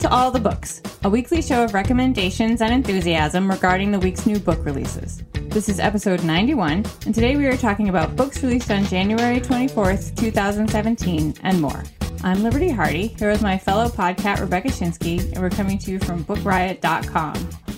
to 0.00 0.10
All 0.10 0.30
the 0.30 0.40
Books, 0.40 0.80
a 1.04 1.10
weekly 1.10 1.42
show 1.42 1.62
of 1.62 1.74
recommendations 1.74 2.62
and 2.62 2.72
enthusiasm 2.72 3.50
regarding 3.50 3.90
the 3.90 3.98
week's 3.98 4.24
new 4.24 4.38
book 4.38 4.64
releases. 4.64 5.22
This 5.34 5.68
is 5.68 5.78
episode 5.78 6.24
91, 6.24 6.86
and 7.04 7.14
today 7.14 7.36
we 7.36 7.44
are 7.46 7.56
talking 7.56 7.90
about 7.90 8.16
books 8.16 8.42
released 8.42 8.70
on 8.70 8.84
January 8.84 9.40
24th, 9.40 10.16
2017, 10.16 11.34
and 11.42 11.60
more. 11.60 11.82
I'm 12.24 12.42
Liberty 12.42 12.70
Hardy, 12.70 13.08
here 13.08 13.30
with 13.30 13.42
my 13.42 13.58
fellow 13.58 13.88
podcat 13.88 14.40
Rebecca 14.40 14.68
Schinsky, 14.68 15.22
and 15.32 15.38
we're 15.42 15.50
coming 15.50 15.76
to 15.78 15.90
you 15.90 15.98
from 15.98 16.24
bookriot.com. 16.24 17.34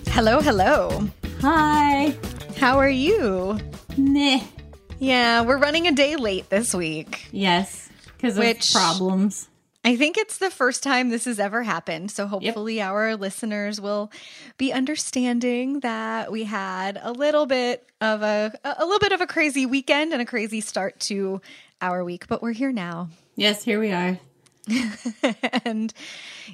Hello, 0.08 0.40
hello. 0.40 1.08
Hi. 1.40 2.16
How 2.56 2.78
are 2.78 2.88
you? 2.88 3.58
Meh. 3.96 4.40
Yeah, 5.00 5.42
we're 5.42 5.58
running 5.58 5.88
a 5.88 5.92
day 5.92 6.14
late 6.14 6.48
this 6.50 6.72
week. 6.72 7.26
Yes, 7.32 7.88
because 8.06 8.36
of 8.38 8.44
Which- 8.44 8.72
problems. 8.72 9.48
I 9.84 9.96
think 9.96 10.16
it's 10.16 10.38
the 10.38 10.50
first 10.50 10.82
time 10.82 11.08
this 11.08 11.24
has 11.24 11.40
ever 11.40 11.64
happened. 11.64 12.10
So 12.12 12.26
hopefully 12.28 12.80
our 12.80 13.16
listeners 13.16 13.80
will 13.80 14.12
be 14.56 14.72
understanding 14.72 15.80
that 15.80 16.30
we 16.30 16.44
had 16.44 17.00
a 17.02 17.10
little 17.10 17.46
bit 17.46 17.88
of 18.00 18.22
a 18.22 18.52
a 18.64 18.84
little 18.84 19.00
bit 19.00 19.12
of 19.12 19.20
a 19.20 19.26
crazy 19.26 19.66
weekend 19.66 20.12
and 20.12 20.22
a 20.22 20.26
crazy 20.26 20.60
start 20.60 21.00
to 21.00 21.40
our 21.80 22.04
week, 22.04 22.28
but 22.28 22.42
we're 22.42 22.52
here 22.52 22.70
now. 22.70 23.08
Yes, 23.34 23.64
here 23.64 23.80
we 23.80 23.90
are. 23.90 24.18
and 25.64 25.92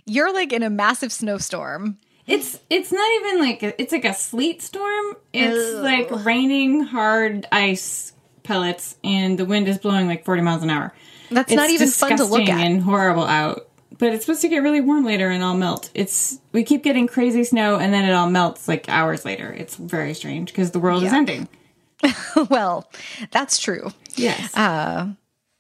you're 0.07 0.33
like 0.33 0.53
in 0.53 0.63
a 0.63 0.71
massive 0.71 1.13
snowstorm. 1.13 1.99
It's 2.27 2.59
it's 2.71 2.93
not 2.93 3.11
even 3.21 3.41
like 3.41 3.63
a, 3.63 3.81
it's 3.81 3.93
like 3.93 4.05
a 4.05 4.15
sleet 4.15 4.63
storm. 4.63 5.17
It's 5.33 5.77
Ugh. 5.77 5.83
like 5.83 6.25
raining 6.25 6.81
hard 6.83 7.47
ice 7.53 8.13
pellets, 8.43 8.97
and 9.05 9.39
the 9.39 9.45
wind 9.45 9.69
is 9.69 9.79
blowing 9.79 10.07
like 10.07 10.25
forty 10.25 10.43
miles 10.43 10.63
an 10.63 10.71
hour. 10.71 10.95
That's 11.31 11.53
It's 11.53 11.57
not 11.57 11.71
even 11.71 11.89
fun 11.89 12.17
to 12.17 12.25
look 12.25 12.49
at. 12.49 12.61
and 12.61 12.83
horrible 12.83 13.25
out. 13.25 13.67
But 13.99 14.13
it's 14.15 14.25
supposed 14.25 14.43
to 14.43 14.49
get 14.49 14.63
really 14.63 14.81
warm 14.81 15.05
later 15.05 15.29
and 15.29 15.43
all 15.43 15.57
melt. 15.57 15.91
It's 15.93 16.39
we 16.53 16.63
keep 16.63 16.85
getting 16.85 17.09
crazy 17.09 17.43
snow 17.43 17.77
and 17.77 17.93
then 17.93 18.05
it 18.05 18.13
all 18.13 18.31
melts 18.31 18.69
like 18.69 18.89
hours 18.89 19.25
later. 19.25 19.53
It's 19.53 19.75
very 19.75 20.15
strange 20.15 20.53
because 20.53 20.71
the 20.71 20.79
world 20.79 21.03
is 21.03 21.13
ending. 21.13 21.49
well, 22.49 22.89
that's 23.33 23.59
true. 23.59 23.91
Yes. 24.15 24.57
Uh, 24.57 25.09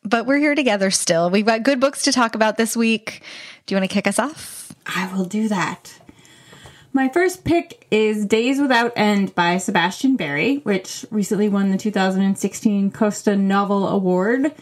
but 0.05 0.25
we're 0.25 0.39
here 0.39 0.55
together 0.55 0.91
still. 0.93 1.31
We've 1.31 1.45
got 1.45 1.65
good 1.65 1.81
books 1.81 2.03
to 2.03 2.13
talk 2.13 2.37
about 2.37 2.57
this 2.57 2.77
week. 2.77 3.23
Do 3.67 3.75
you 3.75 3.81
want 3.81 3.91
to 3.91 3.95
kick 3.95 4.07
us 4.07 4.21
off? 4.21 4.73
I 4.87 5.13
will 5.13 5.25
do 5.25 5.49
that. 5.49 5.95
My 6.93 7.09
first 7.09 7.45
pick 7.45 7.87
is 7.91 8.25
Days 8.25 8.61
Without 8.61 8.93
End 8.97 9.35
by 9.35 9.59
Sebastian 9.59 10.17
Barry, 10.17 10.59
which 10.59 11.05
recently 11.11 11.49
won 11.49 11.71
the 11.71 11.77
2016 11.77 12.91
Costa 12.93 13.37
Novel 13.37 13.89
Award. 13.89 14.53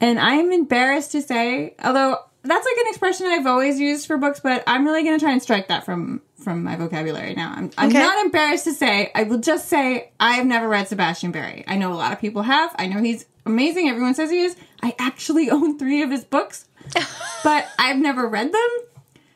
And 0.00 0.18
I'm 0.18 0.52
embarrassed 0.52 1.12
to 1.12 1.22
say, 1.22 1.74
although 1.82 2.18
that's 2.42 2.64
like 2.66 2.76
an 2.84 2.88
expression 2.88 3.26
I've 3.26 3.46
always 3.46 3.80
used 3.80 4.06
for 4.06 4.18
books, 4.18 4.40
but 4.40 4.62
I'm 4.66 4.84
really 4.86 5.02
going 5.02 5.18
to 5.18 5.24
try 5.24 5.32
and 5.32 5.42
strike 5.42 5.68
that 5.68 5.84
from 5.84 6.20
from 6.42 6.62
my 6.62 6.76
vocabulary 6.76 7.34
now. 7.34 7.52
I'm, 7.56 7.70
I'm 7.76 7.88
Okay. 7.88 7.98
not 7.98 8.24
embarrassed 8.24 8.64
to 8.64 8.72
say. 8.72 9.10
I 9.16 9.24
will 9.24 9.38
just 9.38 9.68
say 9.68 10.10
I've 10.20 10.46
never 10.46 10.68
read 10.68 10.86
Sebastian 10.86 11.32
Barry. 11.32 11.64
I 11.66 11.76
know 11.76 11.92
a 11.92 11.96
lot 11.96 12.12
of 12.12 12.20
people 12.20 12.42
have. 12.42 12.72
I 12.78 12.86
know 12.86 13.00
he's 13.02 13.24
amazing. 13.46 13.88
Everyone 13.88 14.14
says 14.14 14.30
he 14.30 14.42
is. 14.42 14.54
I 14.82 14.94
actually 14.98 15.50
own 15.56 15.78
three 15.78 16.02
of 16.02 16.10
his 16.10 16.24
books, 16.24 16.66
but 17.42 17.66
I've 17.78 17.98
never 17.98 18.28
read 18.28 18.52
them. 18.52 18.68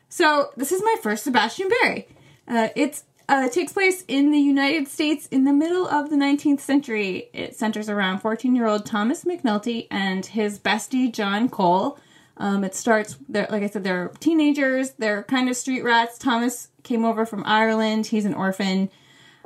So 0.09 0.51
this 0.55 0.71
is 0.71 0.81
my 0.81 0.95
first 1.01 1.23
Sebastian 1.25 1.69
Barry. 1.81 2.07
Uh, 2.47 2.69
it's 2.75 3.03
uh, 3.31 3.47
takes 3.47 3.71
place 3.71 4.03
in 4.09 4.31
the 4.31 4.39
United 4.39 4.89
States 4.89 5.25
in 5.27 5.45
the 5.45 5.53
middle 5.53 5.87
of 5.87 6.09
the 6.09 6.17
19th 6.17 6.59
century. 6.59 7.29
It 7.31 7.55
centers 7.55 7.87
around 7.87 8.19
14 8.19 8.53
year 8.53 8.67
old 8.67 8.85
Thomas 8.85 9.23
McNulty 9.23 9.87
and 9.89 10.25
his 10.25 10.59
bestie 10.59 11.09
John 11.11 11.47
Cole. 11.47 11.97
Um, 12.35 12.65
it 12.65 12.75
starts, 12.75 13.15
like 13.29 13.63
I 13.63 13.67
said, 13.67 13.85
they're 13.85 14.09
teenagers. 14.19 14.91
They're 14.91 15.23
kind 15.23 15.47
of 15.47 15.55
street 15.55 15.81
rats. 15.81 16.17
Thomas 16.17 16.67
came 16.83 17.05
over 17.05 17.25
from 17.25 17.43
Ireland. 17.45 18.07
He's 18.07 18.25
an 18.25 18.33
orphan. 18.33 18.89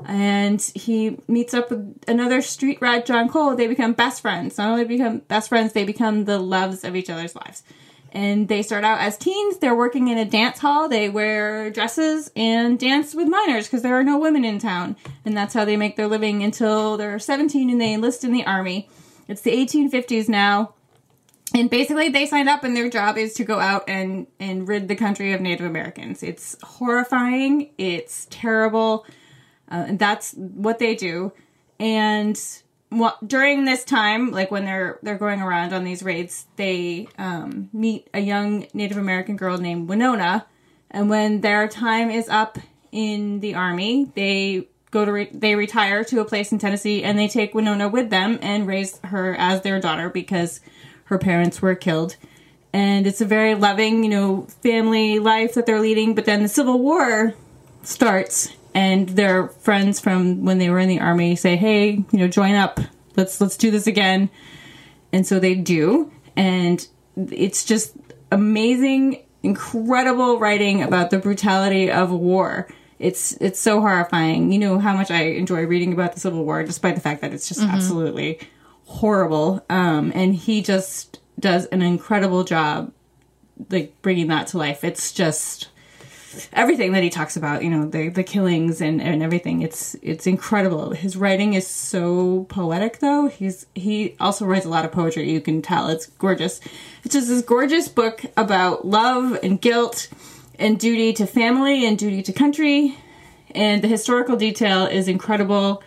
And 0.04 0.60
he 0.74 1.20
meets 1.28 1.54
up 1.54 1.70
with 1.70 2.04
another 2.08 2.42
street 2.42 2.80
rat, 2.82 3.06
John 3.06 3.30
Cole. 3.30 3.56
They 3.56 3.68
become 3.68 3.94
best 3.94 4.20
friends. 4.20 4.58
Not 4.58 4.72
only 4.72 4.86
become 4.86 5.20
best 5.20 5.48
friends, 5.48 5.74
they 5.74 5.84
become 5.84 6.26
the 6.26 6.40
loves 6.40 6.84
of 6.84 6.96
each 6.96 7.12
other's 7.12 7.36
lives 7.36 7.62
and 8.16 8.48
they 8.48 8.64
start 8.64 8.86
out 8.86 9.00
as 9.00 9.18
teens. 9.18 9.58
They're 9.58 9.76
working 9.76 10.08
in 10.08 10.18
a 10.18 10.26
dance 10.26 10.60
hall. 10.60 10.88
They 10.88 11.10
wear 11.10 11.70
dresses 11.70 12.32
and 12.36 12.80
dance 12.80 13.14
with 13.14 13.28
minors 13.28 13.68
because 13.68 13.82
there 13.82 14.00
are 14.00 14.04
no 14.04 14.18
women 14.18 14.46
in 14.46 14.58
town, 14.58 14.96
and 15.26 15.36
that's 15.36 15.54
how 15.54 15.66
they 15.66 15.76
make 15.76 15.98
their 15.98 16.08
living 16.08 16.42
until 16.42 16.96
they're 16.96 17.20
17 17.20 17.70
and 17.70 17.80
they 17.80 17.94
enlist 17.94 18.24
in 18.24 18.32
the 18.32 18.46
army. 18.46 18.90
It's 19.28 19.42
the 19.42 19.52
1850s 19.52 20.30
now, 20.30 20.74
and 21.54 21.70
basically 21.70 22.10
they 22.10 22.26
sign 22.26 22.48
up 22.48 22.64
and 22.64 22.76
their 22.76 22.90
job 22.90 23.18
is 23.18 23.34
to 23.36 23.44
go 23.44 23.60
out 23.60 23.84
and 23.88 24.28
and 24.40 24.68
rid 24.68 24.88
the 24.88 24.96
country 24.96 25.34
of 25.34 25.42
Native 25.42 25.66
Americans. 25.66 26.24
It's 26.24 26.56
horrifying. 26.64 27.72
It's 27.78 28.28
terrible. 28.30 29.06
Uh, 29.70 29.86
and 29.88 30.00
that's 30.00 30.34
what 30.34 30.80
they 30.80 30.96
do. 30.96 31.34
And 31.80 32.40
what, 33.00 33.28
during 33.28 33.66
this 33.66 33.84
time, 33.84 34.32
like 34.32 34.52
when 34.52 34.66
they're 34.66 35.00
they're 35.04 35.18
going 35.18 35.42
around 35.42 35.74
on 35.74 35.84
these 35.84 36.04
raids, 36.04 36.46
they 36.56 37.08
um, 37.18 37.70
meet 37.74 38.08
a 38.14 38.20
young 38.20 38.68
Native 38.74 38.98
American 38.98 39.36
girl 39.36 39.58
named 39.58 39.90
Winona. 39.90 40.46
And 40.92 41.10
when 41.10 41.42
their 41.42 41.68
time 41.68 42.10
is 42.10 42.30
up 42.30 42.58
in 42.92 43.42
the 43.42 43.56
army, 43.56 44.12
they 44.16 44.68
go 44.92 45.04
to 45.04 45.12
re- 45.12 45.30
they 45.34 45.56
retire 45.56 46.04
to 46.06 46.22
a 46.22 46.26
place 46.26 46.52
in 46.52 46.60
Tennessee, 46.60 47.04
and 47.04 47.20
they 47.20 47.28
take 47.28 47.54
Winona 47.54 47.90
with 47.90 48.10
them 48.10 48.40
and 48.42 48.66
raise 48.66 49.00
her 49.00 49.36
as 49.38 49.62
their 49.62 49.80
daughter 49.80 50.10
because 50.10 50.62
her 51.06 51.18
parents 51.18 51.62
were 51.62 51.76
killed. 51.76 52.16
And 52.72 53.08
it's 53.08 53.22
a 53.22 53.26
very 53.26 53.56
loving, 53.56 54.04
you 54.04 54.10
know, 54.10 54.48
family 54.62 55.20
life 55.20 55.54
that 55.54 55.66
they're 55.66 55.80
leading. 55.80 56.16
But 56.16 56.26
then 56.26 56.44
the 56.44 56.50
Civil 56.50 56.80
War 56.80 57.34
starts 57.84 58.50
and 58.76 59.10
their 59.10 59.48
friends 59.48 60.00
from 60.00 60.44
when 60.44 60.60
they 60.60 60.70
were 60.70 60.80
in 60.80 60.90
the 60.90 61.00
army 61.00 61.36
say 61.36 61.56
hey 61.56 61.92
you 62.12 62.20
know 62.20 62.28
join 62.28 62.54
up. 62.54 62.80
Let's 63.16 63.42
let's 63.42 63.58
do 63.58 63.72
this 63.72 63.88
again. 63.88 64.30
And 65.12 65.26
so 65.26 65.40
they 65.40 65.56
do. 65.56 66.12
And 66.36 66.86
it's 67.16 67.64
just 67.64 67.96
amazing 68.32 69.24
incredible 69.42 70.40
writing 70.40 70.84
about 70.84 71.10
the 71.10 71.18
brutality 71.18 71.90
of 71.90 72.12
war. 72.12 72.68
It's 73.00 73.34
it's 73.40 73.60
so 73.60 73.80
horrifying. 73.80 74.52
You 74.52 74.60
know 74.60 74.80
how 74.80 74.96
much 74.96 75.10
i 75.10 75.24
enjoy 75.24 75.66
reading 75.66 75.94
about 75.94 76.14
the 76.14 76.20
civil 76.20 76.44
war 76.44 76.64
despite 76.64 76.96
the 76.96 77.02
fact 77.02 77.22
that 77.22 77.34
it's 77.34 77.48
just 77.48 77.62
absolutely 77.62 78.40
horrible. 78.86 79.66
Um 79.70 80.12
and 80.14 80.36
he 80.36 80.62
just 80.62 81.20
does 81.40 81.66
an 81.68 81.82
incredible 81.82 82.44
job 82.44 82.92
like 83.70 84.02
bringing 84.02 84.28
that 84.28 84.48
to 84.48 84.58
life. 84.58 84.84
It's 84.84 85.14
just 85.14 85.70
everything 86.54 86.94
that 86.94 87.04
he 87.04 87.10
talks 87.10 87.36
about 87.36 87.64
you 87.64 87.70
know 87.70 87.86
the 87.88 88.10
the 88.10 88.24
killings 88.24 88.82
and 88.82 89.02
and 89.02 89.22
everything. 89.22 89.62
It's 89.62 89.96
it's 90.02 90.28
incredible. 90.28 90.92
His 90.92 91.18
writing 91.18 91.54
is 91.54 91.68
so 91.68 92.46
poetic 92.50 93.00
though. 93.00 93.28
He's 93.28 93.66
he 93.76 94.16
also 94.20 94.46
writes 94.46 94.66
a 94.66 94.70
lot 94.70 94.86
of 94.86 94.92
poetry. 94.92 95.30
You 95.30 95.42
can 95.42 95.62
tell 95.62 95.90
it's 95.90 96.08
gorgeous. 96.08 96.62
It's 97.04 97.14
just 97.14 97.28
this 97.28 97.42
gorgeous 97.42 97.88
book 97.88 98.22
about 98.38 98.86
love 98.86 99.38
and 99.44 99.60
guilt 99.60 100.10
and 100.60 100.80
duty 100.80 101.14
to 101.14 101.26
family 101.26 101.86
and 101.86 101.98
duty 101.98 102.22
to 102.24 102.34
country. 102.34 102.98
And 103.54 103.82
the 103.82 103.88
historical 103.88 104.36
detail 104.36 104.86
is 104.86 105.08
incredible. 105.08 105.82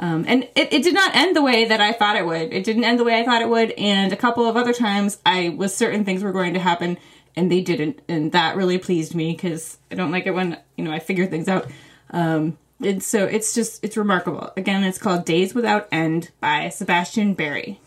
Um, 0.00 0.24
and 0.26 0.44
it, 0.54 0.72
it 0.72 0.82
did 0.82 0.94
not 0.94 1.14
end 1.14 1.36
the 1.36 1.42
way 1.42 1.66
that 1.66 1.80
I 1.80 1.92
thought 1.92 2.16
it 2.16 2.24
would. 2.24 2.54
It 2.54 2.64
didn't 2.64 2.84
end 2.84 2.98
the 2.98 3.04
way 3.04 3.20
I 3.20 3.24
thought 3.24 3.42
it 3.42 3.48
would. 3.48 3.72
And 3.72 4.12
a 4.12 4.16
couple 4.16 4.48
of 4.48 4.56
other 4.56 4.72
times, 4.72 5.18
I 5.26 5.50
was 5.50 5.74
certain 5.74 6.04
things 6.06 6.22
were 6.22 6.32
going 6.32 6.54
to 6.54 6.60
happen, 6.60 6.96
and 7.36 7.50
they 7.50 7.60
didn't. 7.60 8.00
And 8.08 8.32
that 8.32 8.56
really 8.56 8.78
pleased 8.78 9.14
me 9.14 9.32
because 9.32 9.78
I 9.90 9.94
don't 9.94 10.10
like 10.10 10.26
it 10.26 10.32
when 10.32 10.58
you 10.76 10.84
know 10.84 10.92
I 10.92 10.98
figure 10.98 11.26
things 11.26 11.48
out. 11.48 11.66
Um, 12.10 12.58
and 12.82 13.02
so 13.02 13.24
it's 13.26 13.54
just 13.54 13.84
it's 13.84 13.96
remarkable. 13.96 14.52
Again, 14.56 14.84
it's 14.84 14.98
called 14.98 15.24
Days 15.24 15.54
Without 15.54 15.88
End 15.92 16.30
by 16.40 16.68
Sebastian 16.70 17.34
Barry. 17.34 17.80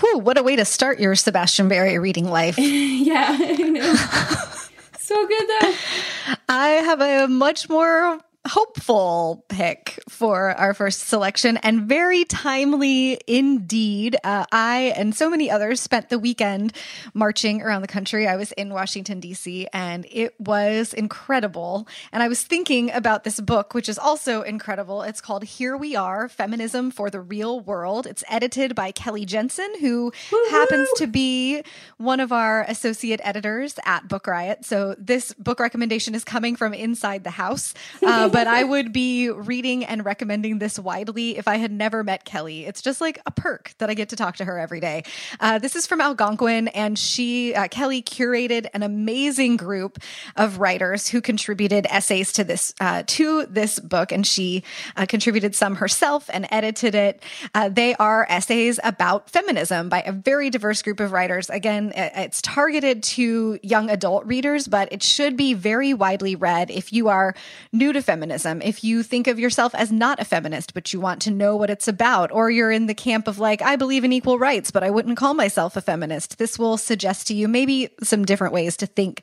Whew, 0.00 0.18
what 0.18 0.38
a 0.38 0.42
way 0.42 0.56
to 0.56 0.64
start 0.64 0.98
your 0.98 1.14
Sebastian 1.14 1.68
Barry 1.68 1.98
reading 1.98 2.28
life. 2.28 2.58
Yeah, 3.04 3.36
so 4.98 5.26
good 5.26 5.48
though. 5.48 5.74
I 6.48 6.68
have 6.68 7.00
a 7.00 7.28
much 7.28 7.68
more 7.68 8.18
hopeful 8.46 9.44
pick 9.48 9.98
for 10.08 10.50
our 10.50 10.74
first 10.74 11.00
selection 11.08 11.56
and 11.58 11.82
very 11.82 12.24
timely 12.24 13.18
indeed. 13.26 14.16
Uh, 14.22 14.44
I 14.52 14.92
and 14.96 15.14
so 15.14 15.30
many 15.30 15.50
others 15.50 15.80
spent 15.80 16.10
the 16.10 16.18
weekend 16.18 16.74
marching 17.14 17.62
around 17.62 17.80
the 17.82 17.88
country. 17.88 18.28
I 18.28 18.36
was 18.36 18.52
in 18.52 18.68
Washington, 18.70 19.20
D.C., 19.20 19.66
and 19.72 20.06
it 20.10 20.38
was 20.38 20.92
incredible. 20.92 21.88
And 22.12 22.22
I 22.22 22.28
was 22.28 22.42
thinking 22.42 22.90
about 22.90 23.24
this 23.24 23.40
book, 23.40 23.72
which 23.72 23.88
is 23.88 23.98
also 23.98 24.42
incredible. 24.42 25.02
It's 25.02 25.22
called 25.22 25.44
Here 25.44 25.76
We 25.76 25.96
Are 25.96 26.28
Feminism 26.28 26.90
for 26.90 27.08
the 27.08 27.22
Real 27.22 27.60
World. 27.60 28.06
It's 28.06 28.24
edited 28.28 28.74
by 28.74 28.92
Kelly 28.92 29.24
Jensen, 29.24 29.72
who 29.80 30.12
happens 30.50 30.88
to 30.96 31.06
be 31.06 31.62
one 31.96 32.20
of 32.20 32.30
our 32.30 32.62
associate 32.68 33.20
editors 33.24 33.78
at 33.86 34.06
Book 34.06 34.26
Riot. 34.26 34.66
So 34.66 34.94
this 34.98 35.32
book 35.34 35.60
recommendation 35.60 36.14
is 36.14 36.24
coming 36.24 36.56
from 36.56 36.74
inside 36.74 37.24
the 37.24 37.30
house. 37.30 37.72
Uh, 38.02 38.28
but 38.34 38.48
I 38.48 38.64
would 38.64 38.92
be 38.92 39.30
reading 39.30 39.84
and 39.84 40.04
recommending 40.04 40.58
this 40.58 40.76
widely 40.76 41.38
if 41.38 41.46
I 41.46 41.56
had 41.56 41.70
never 41.70 42.02
met 42.02 42.24
Kelly. 42.24 42.66
It's 42.66 42.82
just 42.82 43.00
like 43.00 43.20
a 43.26 43.30
perk 43.30 43.74
that 43.78 43.88
I 43.88 43.94
get 43.94 44.08
to 44.08 44.16
talk 44.16 44.34
to 44.36 44.44
her 44.44 44.58
every 44.58 44.80
day. 44.80 45.04
Uh, 45.38 45.60
this 45.60 45.76
is 45.76 45.86
from 45.86 46.00
Algonquin, 46.00 46.66
and 46.68 46.98
she, 46.98 47.54
uh, 47.54 47.68
Kelly, 47.68 48.02
curated 48.02 48.66
an 48.74 48.82
amazing 48.82 49.56
group 49.56 49.98
of 50.34 50.58
writers 50.58 51.08
who 51.08 51.20
contributed 51.20 51.86
essays 51.88 52.32
to 52.32 52.42
this 52.42 52.74
uh, 52.80 53.04
to 53.06 53.46
this 53.46 53.78
book, 53.78 54.10
and 54.10 54.26
she 54.26 54.64
uh, 54.96 55.06
contributed 55.06 55.54
some 55.54 55.76
herself 55.76 56.28
and 56.32 56.48
edited 56.50 56.96
it. 56.96 57.22
Uh, 57.54 57.68
they 57.68 57.94
are 57.96 58.26
essays 58.28 58.80
about 58.82 59.30
feminism 59.30 59.88
by 59.88 60.02
a 60.02 60.10
very 60.10 60.50
diverse 60.50 60.82
group 60.82 60.98
of 60.98 61.12
writers. 61.12 61.48
Again, 61.50 61.92
it's 61.94 62.42
targeted 62.42 63.04
to 63.04 63.60
young 63.62 63.88
adult 63.90 64.26
readers, 64.26 64.66
but 64.66 64.92
it 64.92 65.04
should 65.04 65.36
be 65.36 65.54
very 65.54 65.94
widely 65.94 66.34
read 66.34 66.72
if 66.72 66.92
you 66.92 67.06
are 67.06 67.36
new 67.72 67.92
to 67.92 68.02
feminism, 68.02 68.23
if 68.30 68.84
you 68.84 69.02
think 69.02 69.26
of 69.26 69.38
yourself 69.38 69.74
as 69.74 69.90
not 69.90 70.20
a 70.20 70.24
feminist, 70.24 70.74
but 70.74 70.92
you 70.92 71.00
want 71.00 71.22
to 71.22 71.30
know 71.30 71.56
what 71.56 71.70
it's 71.70 71.88
about, 71.88 72.30
or 72.32 72.50
you're 72.50 72.70
in 72.70 72.86
the 72.86 72.94
camp 72.94 73.28
of 73.28 73.38
like, 73.38 73.62
I 73.62 73.76
believe 73.76 74.04
in 74.04 74.12
equal 74.12 74.38
rights, 74.38 74.70
but 74.70 74.82
I 74.82 74.90
wouldn't 74.90 75.16
call 75.16 75.34
myself 75.34 75.76
a 75.76 75.80
feminist. 75.80 76.38
This 76.38 76.58
will 76.58 76.76
suggest 76.76 77.26
to 77.28 77.34
you 77.34 77.48
maybe 77.48 77.90
some 78.02 78.24
different 78.24 78.52
ways 78.52 78.76
to 78.78 78.86
think 78.86 79.22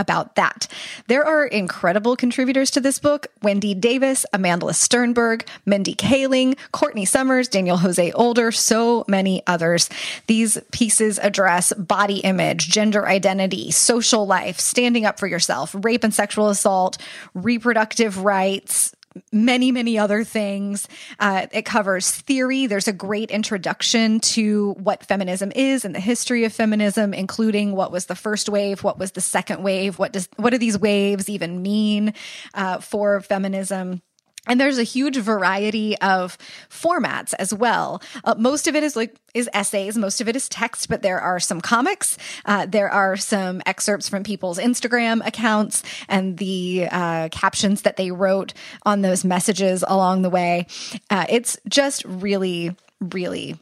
about 0.00 0.34
that. 0.34 0.66
There 1.06 1.24
are 1.24 1.46
incredible 1.46 2.16
contributors 2.16 2.72
to 2.72 2.80
this 2.80 2.98
book 2.98 3.28
Wendy 3.42 3.74
Davis, 3.74 4.26
Amandla 4.34 4.72
Stenberg, 4.72 5.46
Mindy 5.64 5.94
Kaling, 5.94 6.58
Courtney 6.72 7.04
Summers, 7.04 7.46
Daniel 7.46 7.76
Jose 7.76 8.10
Older, 8.12 8.50
so 8.50 9.04
many 9.06 9.42
others. 9.46 9.88
These 10.26 10.58
pieces 10.72 11.18
address 11.18 11.72
body 11.74 12.18
image, 12.18 12.68
gender 12.68 13.06
identity, 13.06 13.70
social 13.70 14.26
life, 14.26 14.58
standing 14.58 15.04
up 15.04 15.20
for 15.20 15.26
yourself, 15.26 15.76
rape 15.78 16.02
and 16.02 16.14
sexual 16.14 16.48
assault, 16.48 16.98
reproductive 17.34 18.24
rights, 18.24 18.94
many, 19.32 19.72
many 19.72 19.98
other 19.98 20.24
things. 20.24 20.88
Uh, 21.18 21.46
it 21.52 21.64
covers 21.64 22.10
theory. 22.10 22.66
There's 22.66 22.88
a 22.88 22.92
great 22.92 23.30
introduction 23.30 24.20
to 24.20 24.72
what 24.72 25.04
feminism 25.04 25.52
is 25.52 25.84
and 25.84 25.94
the 25.94 26.00
history 26.00 26.44
of 26.44 26.52
feminism, 26.52 27.14
including 27.14 27.72
what 27.72 27.92
was 27.92 28.06
the 28.06 28.14
first 28.14 28.48
wave, 28.48 28.82
what 28.82 28.98
was 28.98 29.12
the 29.12 29.20
second 29.20 29.62
wave, 29.62 29.98
what 29.98 30.12
does 30.12 30.28
what 30.36 30.50
do 30.50 30.58
these 30.58 30.78
waves 30.78 31.28
even 31.28 31.62
mean 31.62 32.14
uh, 32.54 32.78
for 32.80 33.20
feminism. 33.20 34.02
And 34.50 34.60
there's 34.60 34.78
a 34.78 34.82
huge 34.82 35.16
variety 35.16 35.96
of 35.98 36.36
formats 36.68 37.34
as 37.38 37.54
well. 37.54 38.02
Uh, 38.24 38.34
most 38.36 38.66
of 38.66 38.74
it 38.74 38.82
is 38.82 38.96
like 38.96 39.14
is 39.32 39.48
essays, 39.52 39.96
most 39.96 40.20
of 40.20 40.28
it 40.28 40.34
is 40.34 40.48
text, 40.48 40.88
but 40.88 41.02
there 41.02 41.20
are 41.20 41.38
some 41.38 41.60
comics. 41.60 42.18
Uh, 42.44 42.66
there 42.66 42.90
are 42.90 43.16
some 43.16 43.62
excerpts 43.64 44.08
from 44.08 44.24
people's 44.24 44.58
Instagram 44.58 45.24
accounts 45.24 45.84
and 46.08 46.36
the 46.38 46.88
uh, 46.90 47.28
captions 47.30 47.82
that 47.82 47.96
they 47.96 48.10
wrote 48.10 48.52
on 48.84 49.02
those 49.02 49.24
messages 49.24 49.84
along 49.86 50.22
the 50.22 50.30
way. 50.30 50.66
Uh, 51.10 51.26
it's 51.28 51.56
just 51.68 52.04
really, 52.04 52.74
really 53.00 53.56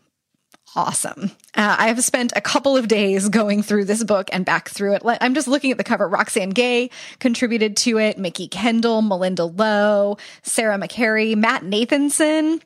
awesome. 0.78 1.32
Uh, 1.56 1.75
I 1.76 1.88
have 1.88 2.04
spent 2.04 2.32
a 2.36 2.40
couple 2.40 2.76
of 2.76 2.86
days 2.86 3.28
going 3.28 3.64
through 3.64 3.86
this 3.86 4.04
book 4.04 4.30
and 4.32 4.44
back 4.44 4.69
through 4.69 4.94
it. 4.94 5.02
I'm 5.04 5.34
just 5.34 5.48
looking 5.48 5.72
at 5.72 5.76
the 5.76 5.82
cover. 5.82 6.08
Roxane 6.08 6.50
Gay 6.50 6.90
contributed 7.19 7.76
to 7.78 7.98
it, 7.98 8.16
Mikki 8.16 8.46
Kendall, 8.46 9.02
Malinda 9.02 9.52
Lo, 9.58 10.19
Sarah 10.42 10.78
McCarry, 10.78 11.34
Matt 11.34 11.64
Nathanson. 11.64 12.62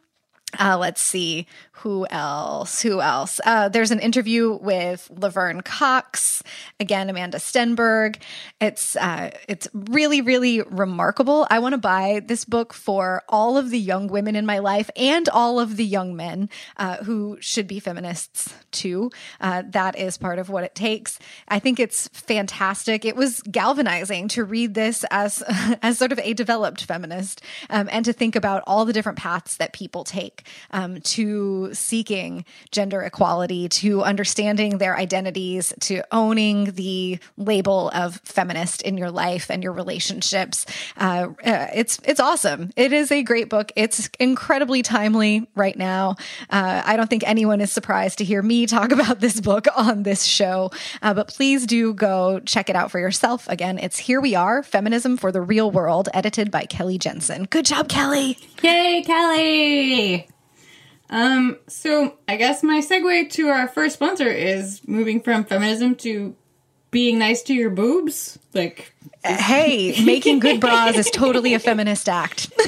Uh, 0.60 0.76
let's 0.78 1.00
see 1.00 1.46
who 1.82 2.06
else? 2.10 2.80
Who 2.82 3.00
else? 3.00 3.40
Uh, 3.44 3.68
there's 3.68 3.90
an 3.90 3.98
interview 3.98 4.52
with 4.52 5.10
Laverne 5.10 5.62
Cox, 5.62 6.40
again 6.78 7.10
Amanda 7.10 7.38
Stenberg. 7.38 8.22
It's 8.60 8.94
uh, 8.94 9.30
it's 9.48 9.66
really 9.74 10.20
really 10.20 10.62
remarkable. 10.62 11.44
I 11.50 11.58
want 11.58 11.72
to 11.72 11.78
buy 11.78 12.22
this 12.24 12.44
book 12.44 12.72
for 12.72 13.24
all 13.28 13.58
of 13.58 13.70
the 13.70 13.80
young 13.80 14.06
women 14.06 14.36
in 14.36 14.46
my 14.46 14.60
life 14.60 14.90
and 14.94 15.28
all 15.28 15.58
of 15.58 15.76
the 15.76 15.84
young 15.84 16.14
men 16.14 16.48
uh, 16.76 16.98
who 16.98 17.36
should 17.40 17.66
be 17.66 17.80
feminists 17.80 18.54
too. 18.70 19.10
Uh, 19.40 19.64
that 19.70 19.98
is 19.98 20.16
part 20.16 20.38
of 20.38 20.50
what 20.50 20.62
it 20.62 20.76
takes. 20.76 21.18
I 21.48 21.58
think 21.58 21.80
it's 21.80 22.06
fantastic. 22.08 23.04
It 23.04 23.16
was 23.16 23.42
galvanizing 23.42 24.28
to 24.28 24.44
read 24.44 24.74
this 24.74 25.04
as 25.10 25.42
as 25.82 25.98
sort 25.98 26.12
of 26.12 26.20
a 26.20 26.32
developed 26.32 26.84
feminist 26.84 27.42
um, 27.70 27.88
and 27.90 28.04
to 28.04 28.12
think 28.12 28.36
about 28.36 28.62
all 28.68 28.84
the 28.84 28.92
different 28.92 29.18
paths 29.18 29.56
that 29.56 29.72
people 29.72 30.04
take 30.04 30.46
um, 30.70 31.00
to 31.00 31.70
seeking 31.72 32.44
gender 32.70 33.02
equality, 33.02 33.68
to 33.68 34.02
understanding 34.02 34.78
their 34.78 34.96
identities, 34.96 35.72
to 35.80 36.02
owning 36.12 36.72
the 36.72 37.18
label 37.36 37.90
of 37.90 38.20
feminist 38.24 38.82
in 38.82 38.96
your 38.96 39.10
life 39.10 39.50
and 39.50 39.62
your 39.62 39.72
relationships. 39.72 40.66
Uh, 40.96 41.28
uh, 41.44 41.68
it's 41.74 41.98
it's 42.04 42.20
awesome. 42.20 42.70
It 42.76 42.92
is 42.92 43.10
a 43.10 43.22
great 43.22 43.48
book. 43.48 43.72
It's 43.76 44.08
incredibly 44.18 44.82
timely 44.82 45.48
right 45.54 45.76
now. 45.76 46.16
Uh, 46.50 46.82
I 46.84 46.96
don't 46.96 47.08
think 47.08 47.24
anyone 47.26 47.60
is 47.60 47.72
surprised 47.72 48.18
to 48.18 48.24
hear 48.24 48.42
me 48.42 48.66
talk 48.66 48.92
about 48.98 49.20
this 49.20 49.40
book 49.40 49.66
on 49.76 50.02
this 50.02 50.24
show, 50.24 50.70
uh, 51.02 51.14
but 51.14 51.28
please 51.28 51.66
do 51.66 51.94
go 51.94 52.40
check 52.40 52.70
it 52.70 52.76
out 52.76 52.90
for 52.90 52.98
yourself. 52.98 53.48
Again, 53.48 53.78
it's 53.78 53.98
Here 53.98 54.20
We 54.20 54.34
Are 54.34 54.62
Feminism 54.62 55.16
for 55.16 55.32
the 55.32 55.40
Real 55.40 55.70
World, 55.70 56.08
edited 56.14 56.50
by 56.50 56.64
Kelly 56.66 56.98
Jensen. 56.98 57.44
Good 57.44 57.66
job, 57.66 57.88
Kelly. 57.88 58.38
Yay, 58.62 59.02
Kelly. 59.04 60.31
Um, 61.10 61.58
so 61.68 62.18
I 62.26 62.36
guess 62.36 62.62
my 62.62 62.80
segue 62.80 63.30
to 63.32 63.48
our 63.48 63.68
first 63.68 63.94
sponsor 63.94 64.28
is 64.28 64.80
moving 64.86 65.20
from 65.20 65.44
feminism 65.44 65.94
to 65.96 66.34
being 66.90 67.18
nice 67.18 67.42
to 67.42 67.54
your 67.54 67.70
boobs. 67.70 68.38
Like, 68.54 68.94
hey, 69.24 70.02
making 70.04 70.38
good 70.38 70.60
bras 70.60 70.96
is 70.96 71.10
totally 71.10 71.54
a 71.54 71.58
feminist 71.58 72.08
act. 72.08 72.52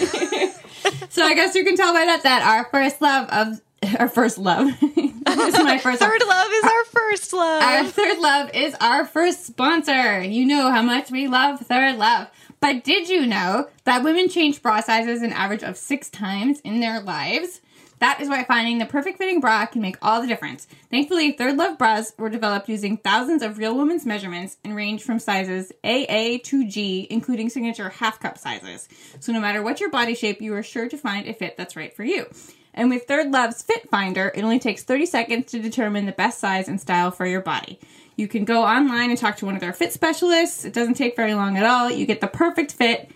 so 1.10 1.24
I 1.24 1.34
guess 1.34 1.54
you 1.54 1.64
can 1.64 1.76
tell 1.76 1.92
by 1.92 2.04
that 2.04 2.22
that 2.24 2.42
our 2.42 2.64
first 2.70 3.00
love 3.00 3.28
of 3.30 3.60
our 3.98 4.08
first 4.08 4.38
love. 4.38 4.68
this 4.80 5.54
is 5.54 5.64
my 5.64 5.78
first 5.78 6.00
third 6.00 6.20
love. 6.20 6.28
love 6.28 6.52
is 6.52 6.64
our, 6.64 6.70
our 6.70 6.84
first 6.84 7.32
love. 7.32 7.62
Our 7.62 7.84
third 7.84 8.18
love 8.18 8.50
is 8.54 8.74
our 8.80 9.06
first 9.06 9.46
sponsor. 9.46 10.22
You 10.22 10.46
know 10.46 10.70
how 10.70 10.82
much 10.82 11.10
we 11.10 11.28
love 11.28 11.60
third 11.60 11.96
love. 11.96 12.28
But 12.60 12.84
did 12.84 13.08
you 13.08 13.26
know 13.26 13.68
that 13.84 14.02
women 14.02 14.28
change 14.28 14.62
bra 14.62 14.80
sizes 14.80 15.22
an 15.22 15.32
average 15.32 15.62
of 15.62 15.76
six 15.76 16.08
times 16.08 16.60
in 16.60 16.80
their 16.80 17.00
lives? 17.00 17.60
That 18.00 18.20
is 18.20 18.28
why 18.28 18.44
finding 18.44 18.78
the 18.78 18.86
perfect 18.86 19.18
fitting 19.18 19.40
bra 19.40 19.66
can 19.66 19.80
make 19.80 19.96
all 20.02 20.20
the 20.20 20.26
difference. 20.26 20.66
Thankfully, 20.90 21.32
Third 21.32 21.56
Love 21.56 21.78
bras 21.78 22.12
were 22.18 22.28
developed 22.28 22.68
using 22.68 22.96
thousands 22.96 23.42
of 23.42 23.58
real 23.58 23.76
women's 23.76 24.04
measurements 24.04 24.56
and 24.64 24.74
range 24.74 25.02
from 25.02 25.18
sizes 25.18 25.72
AA 25.82 26.38
to 26.44 26.68
G, 26.68 27.06
including 27.10 27.48
signature 27.48 27.88
half 27.88 28.20
cup 28.20 28.38
sizes. 28.38 28.88
So 29.20 29.32
no 29.32 29.40
matter 29.40 29.62
what 29.62 29.80
your 29.80 29.90
body 29.90 30.14
shape, 30.14 30.42
you 30.42 30.54
are 30.54 30.62
sure 30.62 30.88
to 30.88 30.96
find 30.96 31.26
a 31.26 31.34
fit 31.34 31.56
that's 31.56 31.76
right 31.76 31.94
for 31.94 32.04
you. 32.04 32.26
And 32.74 32.90
with 32.90 33.04
Third 33.04 33.30
Love's 33.30 33.62
Fit 33.62 33.88
Finder, 33.88 34.32
it 34.34 34.42
only 34.42 34.58
takes 34.58 34.82
30 34.82 35.06
seconds 35.06 35.52
to 35.52 35.60
determine 35.60 36.06
the 36.06 36.12
best 36.12 36.40
size 36.40 36.68
and 36.68 36.80
style 36.80 37.12
for 37.12 37.24
your 37.24 37.40
body. 37.40 37.78
You 38.16 38.28
can 38.28 38.44
go 38.44 38.64
online 38.64 39.10
and 39.10 39.18
talk 39.18 39.36
to 39.38 39.46
one 39.46 39.54
of 39.54 39.60
their 39.60 39.72
fit 39.72 39.92
specialists. 39.92 40.64
It 40.64 40.72
doesn't 40.72 40.94
take 40.94 41.16
very 41.16 41.34
long 41.34 41.56
at 41.56 41.64
all. 41.64 41.90
You 41.90 42.06
get 42.06 42.20
the 42.20 42.26
perfect 42.26 42.72
fit 42.72 43.10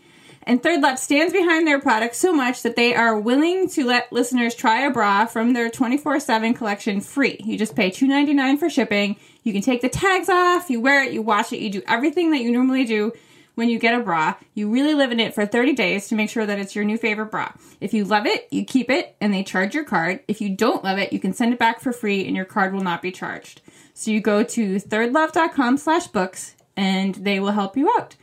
and 0.48 0.62
Third 0.62 0.80
Love 0.80 0.98
stands 0.98 1.34
behind 1.34 1.66
their 1.66 1.78
product 1.78 2.14
so 2.16 2.32
much 2.32 2.62
that 2.62 2.74
they 2.74 2.94
are 2.94 3.20
willing 3.20 3.68
to 3.68 3.84
let 3.84 4.10
listeners 4.10 4.54
try 4.54 4.80
a 4.80 4.90
bra 4.90 5.26
from 5.26 5.52
their 5.52 5.68
24 5.68 6.20
7 6.20 6.54
collection 6.54 7.02
free. 7.02 7.36
You 7.44 7.58
just 7.58 7.76
pay 7.76 7.90
$2.99 7.90 8.58
for 8.58 8.70
shipping. 8.70 9.16
You 9.42 9.52
can 9.52 9.60
take 9.60 9.82
the 9.82 9.90
tags 9.90 10.30
off, 10.30 10.70
you 10.70 10.80
wear 10.80 11.04
it, 11.04 11.12
you 11.12 11.20
wash 11.20 11.52
it, 11.52 11.60
you 11.60 11.68
do 11.68 11.82
everything 11.86 12.30
that 12.30 12.40
you 12.40 12.50
normally 12.50 12.86
do 12.86 13.12
when 13.56 13.68
you 13.68 13.78
get 13.78 14.00
a 14.00 14.02
bra. 14.02 14.36
You 14.54 14.70
really 14.70 14.94
live 14.94 15.12
in 15.12 15.20
it 15.20 15.34
for 15.34 15.44
30 15.44 15.74
days 15.74 16.08
to 16.08 16.14
make 16.14 16.30
sure 16.30 16.46
that 16.46 16.58
it's 16.58 16.74
your 16.74 16.84
new 16.86 16.96
favorite 16.96 17.30
bra. 17.30 17.52
If 17.82 17.92
you 17.92 18.06
love 18.06 18.24
it, 18.24 18.48
you 18.50 18.64
keep 18.64 18.88
it 18.88 19.16
and 19.20 19.34
they 19.34 19.44
charge 19.44 19.74
your 19.74 19.84
card. 19.84 20.20
If 20.28 20.40
you 20.40 20.48
don't 20.48 20.82
love 20.82 20.96
it, 20.96 21.12
you 21.12 21.20
can 21.20 21.34
send 21.34 21.52
it 21.52 21.58
back 21.58 21.78
for 21.78 21.92
free 21.92 22.26
and 22.26 22.34
your 22.34 22.46
card 22.46 22.72
will 22.72 22.80
not 22.80 23.02
be 23.02 23.12
charged. 23.12 23.60
So 23.92 24.10
you 24.10 24.22
go 24.22 24.44
to 24.44 24.76
thirdlove.com 24.76 25.76
slash 25.76 26.06
books 26.06 26.54
and 26.74 27.16
they 27.16 27.38
will 27.38 27.52
help 27.52 27.76
you 27.76 27.92
out. 27.98 28.16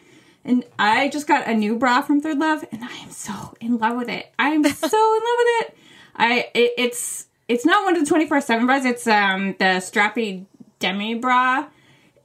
And 0.45 0.63
I 0.77 1.09
just 1.09 1.25
got 1.25 1.47
a 1.47 1.55
new 1.55 1.75
bra 1.75 2.01
from 2.01 2.21
Third 2.21 2.37
Love, 2.37 2.63
and 2.71 2.83
I 2.83 2.95
am 2.97 3.09
so 3.09 3.55
in 3.59 3.79
love 3.79 3.97
with 3.97 4.09
it. 4.09 4.31
I'm 4.37 4.63
so 4.63 4.87
in 4.87 5.21
love 5.23 5.37
with 5.37 5.47
it. 5.59 5.77
I 6.15 6.49
it, 6.53 6.73
it's 6.77 7.25
it's 7.47 7.65
not 7.65 7.83
one 7.83 7.95
of 7.95 8.03
the 8.03 8.07
twenty 8.07 8.27
four 8.27 8.39
seven 8.41 8.67
bras. 8.67 8.85
It's 8.85 9.07
um 9.07 9.55
the 9.57 9.81
strappy 9.81 10.45
demi 10.77 11.15
bra, 11.15 11.67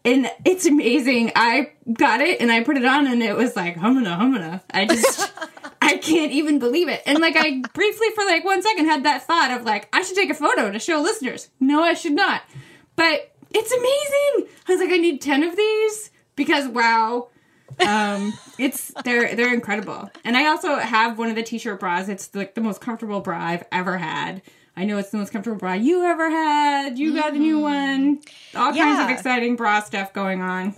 and 0.05 0.31
it's 0.45 0.67
amazing. 0.67 1.33
I 1.35 1.73
got 1.91 2.21
it 2.21 2.43
and 2.43 2.53
I 2.53 2.63
put 2.63 2.77
it 2.77 2.85
on, 2.85 3.07
and 3.07 3.23
it 3.23 3.35
was 3.35 3.57
like 3.57 3.75
humana 3.75 4.17
humana. 4.19 4.63
I 4.71 4.87
just. 4.87 5.33
I 5.83 5.97
can't 5.97 6.31
even 6.31 6.59
believe 6.59 6.89
it. 6.89 7.03
And 7.07 7.19
like 7.19 7.35
I 7.37 7.63
briefly 7.73 8.09
for 8.15 8.25
like 8.25 8.45
one 8.45 8.63
second 8.63 8.85
had 8.85 9.05
that 9.05 9.27
thought 9.27 9.51
of 9.51 9.65
like 9.65 9.89
I 9.93 10.03
should 10.03 10.15
take 10.15 10.31
a 10.31 10.35
photo 10.35 10.71
to 10.71 10.79
show 10.79 11.01
listeners. 11.01 11.49
No, 11.59 11.83
I 11.83 11.95
should 11.95 12.13
not. 12.13 12.43
But 12.97 13.35
it's 13.51 13.73
amazing. 13.73 14.55
I 14.69 14.73
was 14.73 14.81
like 14.81 14.91
I 14.91 14.99
need 14.99 15.21
10 15.21 15.43
of 15.43 15.57
these 15.57 16.11
because 16.37 16.69
wow, 16.69 17.29
um, 17.87 18.33
it's 18.59 18.93
they're 19.05 19.35
they're 19.35 19.55
incredible. 19.55 20.11
And 20.25 20.37
I 20.37 20.47
also 20.47 20.77
have 20.77 21.19
one 21.19 21.29
of 21.29 21.37
the 21.37 21.43
t-shirt 21.43 21.81
bras. 21.81 22.09
It's 22.09 22.35
like 22.35 22.55
the 22.55 22.61
most 22.61 22.81
comfortable 22.81 23.21
bra 23.21 23.39
I've 23.39 23.65
ever 23.73 23.99
had. 23.99 24.43
I 24.77 24.85
know 24.85 24.99
it's 24.99 25.11
the 25.11 25.19
most 25.19 25.33
comfortable 25.33 25.59
bra 25.59 25.75
you 25.75 26.05
ever 26.05 26.31
had. 26.31 26.99
You 26.99 27.15
got 27.15 27.35
a 27.35 27.39
new 27.39 27.57
mm-hmm. 27.57 27.63
one. 27.63 28.21
All 28.55 28.75
yeah. 28.75 28.85
kinds 28.85 29.05
of 29.05 29.11
exciting 29.11 29.57
bra 29.57 29.81
stuff 29.81 30.13
going 30.13 30.41
on. 30.41 30.75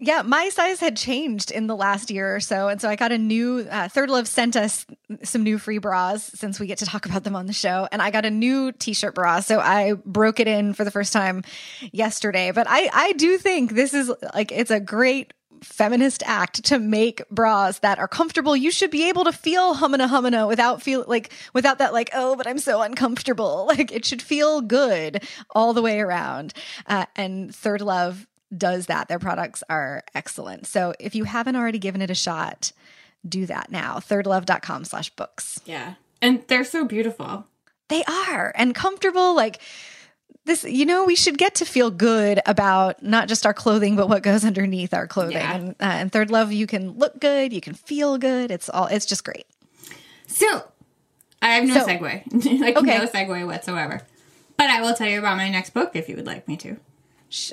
Yeah, 0.00 0.22
my 0.22 0.48
size 0.50 0.78
had 0.78 0.96
changed 0.96 1.50
in 1.50 1.66
the 1.66 1.74
last 1.74 2.08
year 2.08 2.34
or 2.34 2.38
so. 2.38 2.68
And 2.68 2.80
so 2.80 2.88
I 2.88 2.94
got 2.94 3.10
a 3.10 3.18
new, 3.18 3.66
uh, 3.68 3.88
Third 3.88 4.10
Love 4.10 4.28
sent 4.28 4.54
us 4.54 4.86
some 5.24 5.42
new 5.42 5.58
free 5.58 5.78
bras 5.78 6.22
since 6.22 6.60
we 6.60 6.68
get 6.68 6.78
to 6.78 6.86
talk 6.86 7.04
about 7.04 7.24
them 7.24 7.34
on 7.34 7.46
the 7.46 7.52
show. 7.52 7.88
And 7.90 8.00
I 8.00 8.12
got 8.12 8.24
a 8.24 8.30
new 8.30 8.70
t 8.70 8.92
shirt 8.92 9.16
bra. 9.16 9.40
So 9.40 9.58
I 9.58 9.94
broke 10.06 10.38
it 10.38 10.46
in 10.46 10.72
for 10.72 10.84
the 10.84 10.92
first 10.92 11.12
time 11.12 11.42
yesterday. 11.90 12.52
But 12.52 12.68
I, 12.70 12.88
I 12.92 13.12
do 13.14 13.38
think 13.38 13.72
this 13.72 13.92
is 13.92 14.12
like, 14.34 14.52
it's 14.52 14.70
a 14.70 14.78
great 14.78 15.34
feminist 15.62 16.22
act 16.26 16.64
to 16.64 16.78
make 16.78 17.26
bras 17.30 17.80
that 17.80 17.98
are 17.98 18.08
comfortable. 18.08 18.56
You 18.56 18.70
should 18.70 18.90
be 18.90 19.08
able 19.08 19.24
to 19.24 19.32
feel 19.32 19.74
humana 19.74 20.08
humana 20.08 20.46
without 20.46 20.82
feel 20.82 21.04
like 21.06 21.32
without 21.52 21.78
that 21.78 21.92
like 21.92 22.10
oh, 22.14 22.36
but 22.36 22.46
I'm 22.46 22.58
so 22.58 22.82
uncomfortable. 22.82 23.66
Like 23.78 23.92
it 23.92 24.04
should 24.04 24.22
feel 24.22 24.60
good 24.60 25.22
all 25.50 25.72
the 25.74 25.82
way 25.82 26.00
around. 26.00 26.54
Uh, 26.86 27.04
and 27.16 27.54
Third 27.54 27.80
Love 27.80 28.26
does 28.56 28.86
that. 28.86 29.08
Their 29.08 29.18
products 29.18 29.62
are 29.68 30.02
excellent. 30.14 30.66
So 30.66 30.94
if 30.98 31.14
you 31.14 31.24
haven't 31.24 31.54
already 31.56 31.78
given 31.78 32.00
it 32.00 32.10
a 32.10 32.14
shot, 32.14 32.72
do 33.28 33.46
that 33.46 33.70
now. 33.70 33.96
Thirdlove.com 33.98 34.84
slash 34.84 35.10
books. 35.10 35.60
Yeah. 35.66 35.94
And 36.22 36.42
they're 36.48 36.64
so 36.64 36.84
beautiful. 36.84 37.46
They 37.88 38.02
are 38.04 38.52
and 38.56 38.74
comfortable. 38.74 39.34
Like 39.34 39.60
this, 40.48 40.64
you 40.64 40.84
know, 40.84 41.04
we 41.04 41.14
should 41.14 41.38
get 41.38 41.54
to 41.56 41.64
feel 41.64 41.90
good 41.90 42.40
about 42.44 43.02
not 43.02 43.28
just 43.28 43.46
our 43.46 43.54
clothing, 43.54 43.94
but 43.94 44.08
what 44.08 44.22
goes 44.22 44.44
underneath 44.44 44.92
our 44.92 45.06
clothing. 45.06 45.36
Yeah. 45.36 45.54
And, 45.54 45.70
uh, 45.70 45.74
and 45.80 46.12
Third 46.12 46.30
Love, 46.30 46.52
you 46.52 46.66
can 46.66 46.92
look 46.92 47.20
good, 47.20 47.52
you 47.52 47.60
can 47.60 47.74
feel 47.74 48.18
good. 48.18 48.50
It's 48.50 48.68
all, 48.68 48.86
it's 48.86 49.06
just 49.06 49.24
great. 49.24 49.46
So 50.26 50.64
I 51.40 51.50
have 51.50 51.64
no 51.64 51.74
so, 51.74 51.86
segue, 51.86 52.60
like 52.60 52.76
okay. 52.76 52.98
no 52.98 53.06
segue 53.06 53.46
whatsoever. 53.46 54.02
But 54.56 54.70
I 54.70 54.80
will 54.80 54.94
tell 54.94 55.08
you 55.08 55.20
about 55.20 55.36
my 55.36 55.48
next 55.48 55.70
book 55.70 55.92
if 55.94 56.08
you 56.08 56.16
would 56.16 56.26
like 56.26 56.48
me 56.48 56.56
to. 56.58 56.76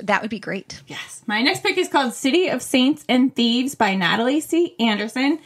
That 0.02 0.22
would 0.22 0.32
be 0.32 0.40
great. 0.40 0.82
Yes. 0.88 1.22
My 1.28 1.42
next 1.42 1.62
book 1.62 1.78
is 1.78 1.90
called 1.90 2.14
City 2.14 2.48
of 2.48 2.62
Saints 2.62 3.04
and 3.08 3.36
Thieves 3.36 3.76
by 3.76 3.94
Natalie 3.94 4.40
C. 4.40 4.74
Anderson. 4.80 5.40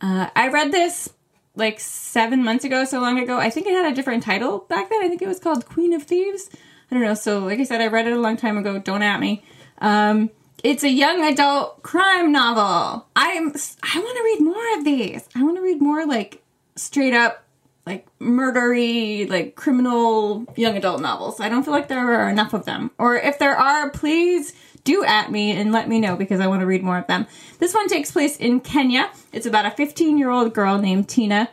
Uh, 0.00 0.30
I 0.34 0.48
read 0.48 0.70
this 0.70 1.12
like 1.56 1.80
seven 1.80 2.42
months 2.42 2.64
ago, 2.64 2.84
so 2.84 3.00
long 3.00 3.18
ago. 3.18 3.38
I 3.38 3.50
think 3.50 3.66
it 3.66 3.72
had 3.72 3.92
a 3.92 3.94
different 3.94 4.22
title 4.22 4.60
back 4.68 4.90
then. 4.90 5.02
I 5.02 5.08
think 5.08 5.22
it 5.22 5.28
was 5.28 5.40
called 5.40 5.66
Queen 5.66 5.92
of 5.92 6.04
Thieves. 6.04 6.50
I 6.90 6.94
don't 6.94 7.04
know. 7.04 7.14
So, 7.14 7.40
like 7.40 7.58
I 7.58 7.64
said, 7.64 7.80
I 7.80 7.88
read 7.88 8.06
it 8.06 8.12
a 8.12 8.20
long 8.20 8.36
time 8.36 8.58
ago. 8.58 8.78
Don't 8.78 9.02
at 9.02 9.20
me. 9.20 9.44
Um, 9.78 10.30
it's 10.62 10.82
a 10.82 10.88
young 10.88 11.24
adult 11.24 11.82
crime 11.82 12.32
novel. 12.32 13.06
I'm. 13.16 13.48
I 13.82 13.98
want 13.98 14.16
to 14.16 14.22
read 14.24 14.40
more 14.40 14.78
of 14.78 14.84
these. 14.84 15.28
I 15.34 15.42
want 15.42 15.56
to 15.56 15.62
read 15.62 15.80
more 15.80 16.06
like 16.06 16.42
straight 16.76 17.14
up 17.14 17.44
like 17.86 18.06
murdery, 18.18 19.28
like 19.28 19.56
criminal 19.56 20.46
young 20.56 20.76
adult 20.76 21.00
novels. 21.00 21.40
I 21.40 21.48
don't 21.48 21.64
feel 21.64 21.74
like 21.74 21.88
there 21.88 22.14
are 22.14 22.30
enough 22.30 22.54
of 22.54 22.64
them. 22.64 22.90
Or 22.98 23.16
if 23.16 23.38
there 23.38 23.56
are, 23.56 23.90
please 23.90 24.54
do 24.84 25.04
at 25.04 25.30
me 25.30 25.52
and 25.52 25.72
let 25.72 25.88
me 25.88 26.00
know 26.00 26.16
because 26.16 26.40
I 26.40 26.46
want 26.46 26.60
to 26.60 26.66
read 26.66 26.82
more 26.82 26.98
of 26.98 27.06
them. 27.06 27.26
This 27.58 27.74
one 27.74 27.88
takes 27.88 28.10
place 28.10 28.36
in 28.36 28.60
Kenya. 28.60 29.10
It's 29.32 29.46
about 29.46 29.66
a 29.66 29.70
15 29.70 30.18
year 30.18 30.30
old 30.30 30.54
girl 30.54 30.78
named 30.78 31.08
Tina. 31.08 31.50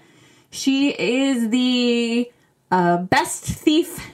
She 0.51 0.89
is 0.91 1.49
the 1.49 2.31
uh, 2.69 2.97
best 2.97 3.43
thief 3.43 4.11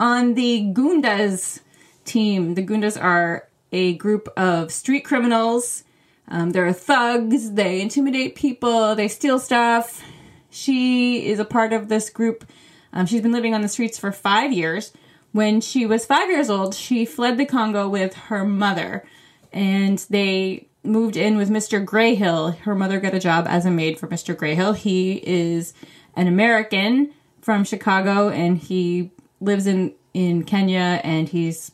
on 0.00 0.34
the 0.34 0.72
Goondas 0.72 1.60
team. 2.04 2.54
The 2.54 2.64
Goondas 2.64 3.02
are 3.02 3.48
a 3.72 3.94
group 3.94 4.28
of 4.36 4.70
street 4.72 5.04
criminals. 5.04 5.84
Um, 6.28 6.50
they're 6.50 6.72
thugs. 6.72 7.52
They 7.52 7.80
intimidate 7.80 8.34
people. 8.34 8.94
They 8.94 9.08
steal 9.08 9.38
stuff 9.38 10.02
she 10.50 11.26
is 11.26 11.38
a 11.38 11.44
part 11.44 11.72
of 11.72 11.88
this 11.88 12.10
group. 12.10 12.44
Um, 12.92 13.06
she's 13.06 13.22
been 13.22 13.32
living 13.32 13.54
on 13.54 13.60
the 13.60 13.68
streets 13.68 13.98
for 13.98 14.12
five 14.12 14.52
years. 14.52 14.92
When 15.32 15.60
she 15.60 15.86
was 15.86 16.06
five 16.06 16.30
years 16.30 16.48
old, 16.48 16.74
she 16.74 17.04
fled 17.04 17.36
the 17.36 17.44
Congo 17.44 17.88
with 17.88 18.14
her 18.14 18.44
mother, 18.44 19.04
and 19.52 19.98
they 20.10 20.68
moved 20.82 21.16
in 21.16 21.36
with 21.36 21.50
Mr. 21.50 21.84
Grayhill. 21.84 22.56
Her 22.60 22.74
mother 22.74 22.98
got 22.98 23.14
a 23.14 23.20
job 23.20 23.46
as 23.46 23.66
a 23.66 23.70
maid 23.70 23.98
for 23.98 24.08
Mr. 24.08 24.34
Grayhill. 24.34 24.74
He 24.74 25.20
is 25.24 25.74
an 26.16 26.26
American 26.26 27.12
from 27.42 27.64
Chicago, 27.64 28.30
and 28.30 28.56
he 28.56 29.10
lives 29.40 29.66
in 29.66 29.94
in 30.14 30.44
Kenya, 30.44 31.00
and 31.04 31.28
he's 31.28 31.72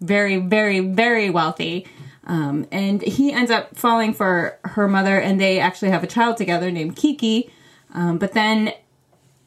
very, 0.00 0.36
very, 0.36 0.80
very 0.80 1.30
wealthy. 1.30 1.86
Um, 2.24 2.66
and 2.70 3.02
he 3.02 3.32
ends 3.32 3.50
up 3.50 3.76
falling 3.76 4.14
for 4.14 4.58
her 4.64 4.86
mother, 4.86 5.18
and 5.18 5.40
they 5.40 5.58
actually 5.58 5.90
have 5.90 6.04
a 6.04 6.06
child 6.06 6.36
together 6.36 6.70
named 6.70 6.96
Kiki 6.96 7.50
um, 7.92 8.18
but 8.18 8.32
then 8.32 8.72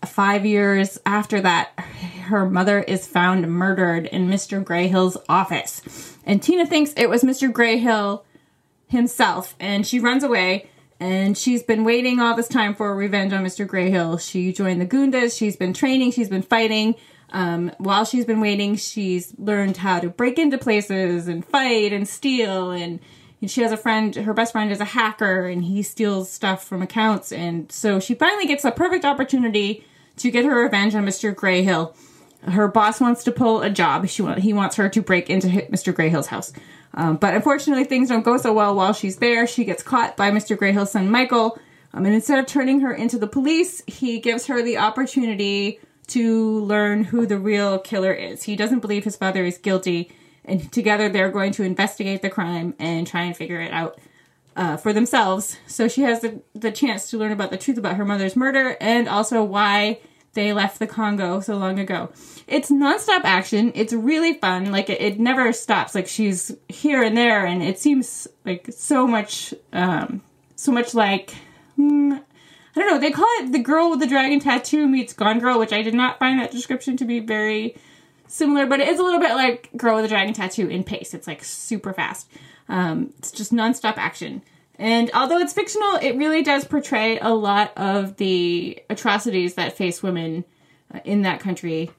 five 0.06 0.46
years 0.46 1.00
after 1.06 1.42
that, 1.42 1.72
her 2.24 2.48
mother 2.48 2.80
is 2.80 3.08
found 3.08 3.52
murdered 3.52 4.06
in 4.06 4.30
Mr. 4.30 4.64
Grayhill's 4.64 5.18
office. 5.28 6.18
And 6.26 6.42
Tina 6.42 6.66
thinks 6.66 6.94
it 6.96 7.10
was 7.10 7.24
Mr. 7.24 7.52
Grayhill 7.52 8.24
himself, 8.88 9.56
and 9.60 9.86
she 9.86 10.00
runs 10.00 10.24
away. 10.24 10.70
And 10.98 11.38
she's 11.38 11.62
been 11.62 11.84
waiting 11.84 12.22
all 12.22 12.36
this 12.36 12.48
time 12.48 12.74
for 12.74 12.96
revenge 12.96 13.34
on 13.34 13.44
Mr. 13.44 13.68
Grayhill. 13.68 14.18
She 14.18 14.54
joined 14.54 14.80
the 14.80 14.86
Goondas. 14.86 15.38
She's 15.38 15.58
been 15.58 15.74
training. 15.74 16.12
She's 16.12 16.30
been 16.30 16.42
fighting. 16.42 16.96
Um, 17.32 17.72
while 17.78 18.06
she's 18.06 18.26
been 18.26 18.40
waiting, 18.40 18.76
she's 18.76 19.34
learned 19.38 19.78
how 19.78 20.00
to 20.00 20.10
break 20.10 20.40
into 20.40 20.58
places 20.58 21.28
and 21.28 21.46
fight 21.46 21.92
and 21.94 22.08
steal. 22.08 22.72
And 22.72 23.00
and 23.42 23.52
she 23.52 23.62
has 23.62 23.72
a 23.72 23.78
friend 23.78 24.16
her 24.16 24.34
best 24.34 24.54
friend 24.54 24.72
is 24.72 24.80
a 24.80 24.86
hacker 24.86 25.48
and 25.48 25.64
he 25.64 25.84
steals 25.84 26.32
stuff 26.32 26.64
from 26.64 26.82
accounts. 26.82 27.32
And 27.32 27.72
so 27.72 28.00
she 28.00 28.16
finally 28.16 28.46
gets 28.46 28.64
a 28.64 28.72
perfect 28.72 29.06
opportunity 29.06 29.84
to 30.18 30.32
get 30.32 30.46
her 30.46 30.64
revenge 30.64 30.96
on 30.96 31.06
mr 31.06 31.36
grayhill 31.36 31.94
her 32.48 32.68
boss 32.68 33.02
wants 33.02 33.24
to 33.24 33.32
pull 33.32 33.62
a 33.62 33.70
job. 33.70 34.08
She 34.08 34.24
he 34.40 34.54
wants 34.54 34.76
her 34.76 34.90
to 34.90 35.02
break 35.02 35.30
into 35.30 35.48
mr 35.48 35.94
grayhill's 35.94 36.28
house. 36.28 36.54
Um, 36.94 37.18
but 37.18 37.34
unfortunately 37.34 37.84
things 37.84 38.10
don't 38.10 38.24
go 38.24 38.38
so 38.38 38.54
well 38.54 38.76
while 38.76 38.94
she's 38.94 39.18
there. 39.18 39.48
She 39.48 39.66
gets 39.66 39.84
caught 39.84 40.16
by 40.16 40.32
mr 40.32 40.58
grayhill's 40.58 40.92
son 40.92 41.10
michael. 41.10 41.60
Um, 41.94 42.06
and 42.06 42.14
instead 42.14 42.40
of 42.40 42.46
turning 42.46 42.82
her 42.82 42.94
into 42.94 43.18
the 43.18 43.28
police 43.28 43.82
he 43.88 44.20
gives 44.20 44.48
her 44.48 44.62
the 44.62 44.78
opportunity 44.78 45.80
to 46.08 46.60
learn 46.60 47.06
who 47.06 47.26
the 47.26 47.40
real 47.40 47.80
killer 47.80 48.14
is 48.14 48.44
he 48.44 48.56
doesn't 48.56 48.80
believe 48.80 49.04
his 49.04 49.16
father 49.16 49.44
is 49.46 49.58
guilty 49.58 50.12
and 50.44 50.72
together 50.72 51.10
they're 51.10 51.32
going 51.32 51.52
to 51.52 51.64
investigate 51.64 52.22
the 52.22 52.30
crime 52.30 52.74
and 52.80 53.08
try 53.08 53.24
and 53.24 53.36
figure 53.36 53.60
it 53.60 53.72
out 53.72 54.00
uh, 54.56 54.78
for 54.78 54.94
themselves. 54.94 55.58
So 55.68 55.88
she 55.88 56.04
has 56.04 56.22
the, 56.22 56.42
the 56.54 56.72
chance 56.72 57.10
to 57.10 57.18
learn 57.18 57.32
about 57.32 57.50
the 57.50 57.58
truth 57.58 57.78
about 57.78 57.98
her 57.98 58.06
mother's 58.06 58.36
murder 58.36 58.78
and 58.80 59.10
also 59.10 59.44
why 59.44 60.00
they 60.34 60.54
left 60.54 60.80
the 60.80 60.88
Congo 60.88 61.40
so 61.40 61.58
long 61.58 61.80
ago. 61.80 62.10
It's 62.48 62.70
nonstop 62.70 63.22
action. 63.24 63.72
It's 63.76 63.94
really 63.94 64.34
fun. 64.34 64.72
Like 64.72 64.90
it, 64.90 65.02
it 65.02 65.20
never 65.20 65.52
stops. 65.54 65.96
Like 65.96 66.08
she's 66.08 66.56
here 66.68 67.02
and 67.02 67.18
there, 67.18 67.46
and 67.46 67.64
it 67.64 67.80
seems 67.80 68.28
like 68.46 68.68
so 68.72 69.08
much, 69.08 69.54
um, 69.74 70.22
so 70.56 70.72
much 70.72 70.94
like. 70.94 71.34
Hmm, 71.78 72.18
I 72.76 72.80
don't 72.80 72.90
know. 72.90 73.00
They 73.00 73.12
call 73.12 73.28
it 73.40 73.52
the 73.52 73.60
girl 73.60 73.90
with 73.90 74.00
the 74.00 74.08
dragon 74.08 74.40
tattoo 74.40 74.88
meets 74.88 75.14
Gone 75.14 75.40
Girl, 75.40 75.58
which 75.58 75.72
I 75.72 75.82
did 75.82 75.94
not 75.94 76.20
find 76.20 76.40
that 76.40 76.52
description 76.52 76.98
to 76.98 77.06
be 77.06 77.20
very 77.20 77.76
similar, 78.28 78.66
but 78.66 78.80
it 78.80 78.88
is 78.88 79.00
a 79.00 79.04
little 79.04 79.20
bit 79.20 79.34
like 79.34 79.70
Girl 79.78 79.96
with 79.96 80.06
a 80.06 80.08
Dragon 80.08 80.34
Tattoo 80.34 80.68
in 80.68 80.84
pace. 80.84 81.14
It's 81.14 81.28
like 81.28 81.44
super 81.44 81.94
fast. 81.94 82.30
Um, 82.68 83.14
it's 83.20 83.32
just 83.32 83.54
nonstop 83.54 83.98
action. 83.98 84.42
And 84.78 85.10
although 85.14 85.38
it's 85.40 85.54
fictional, 85.54 85.96
it 86.02 86.18
really 86.18 86.44
does 86.44 86.66
portray 86.66 87.18
a 87.20 87.30
lot 87.30 87.72
of 87.78 88.18
the 88.18 88.84
atrocities 88.90 89.54
that 89.56 89.78
face 89.78 90.04
women 90.04 90.44
uh, 90.94 91.00
in 91.06 91.22
that 91.22 91.40
country 91.40 91.92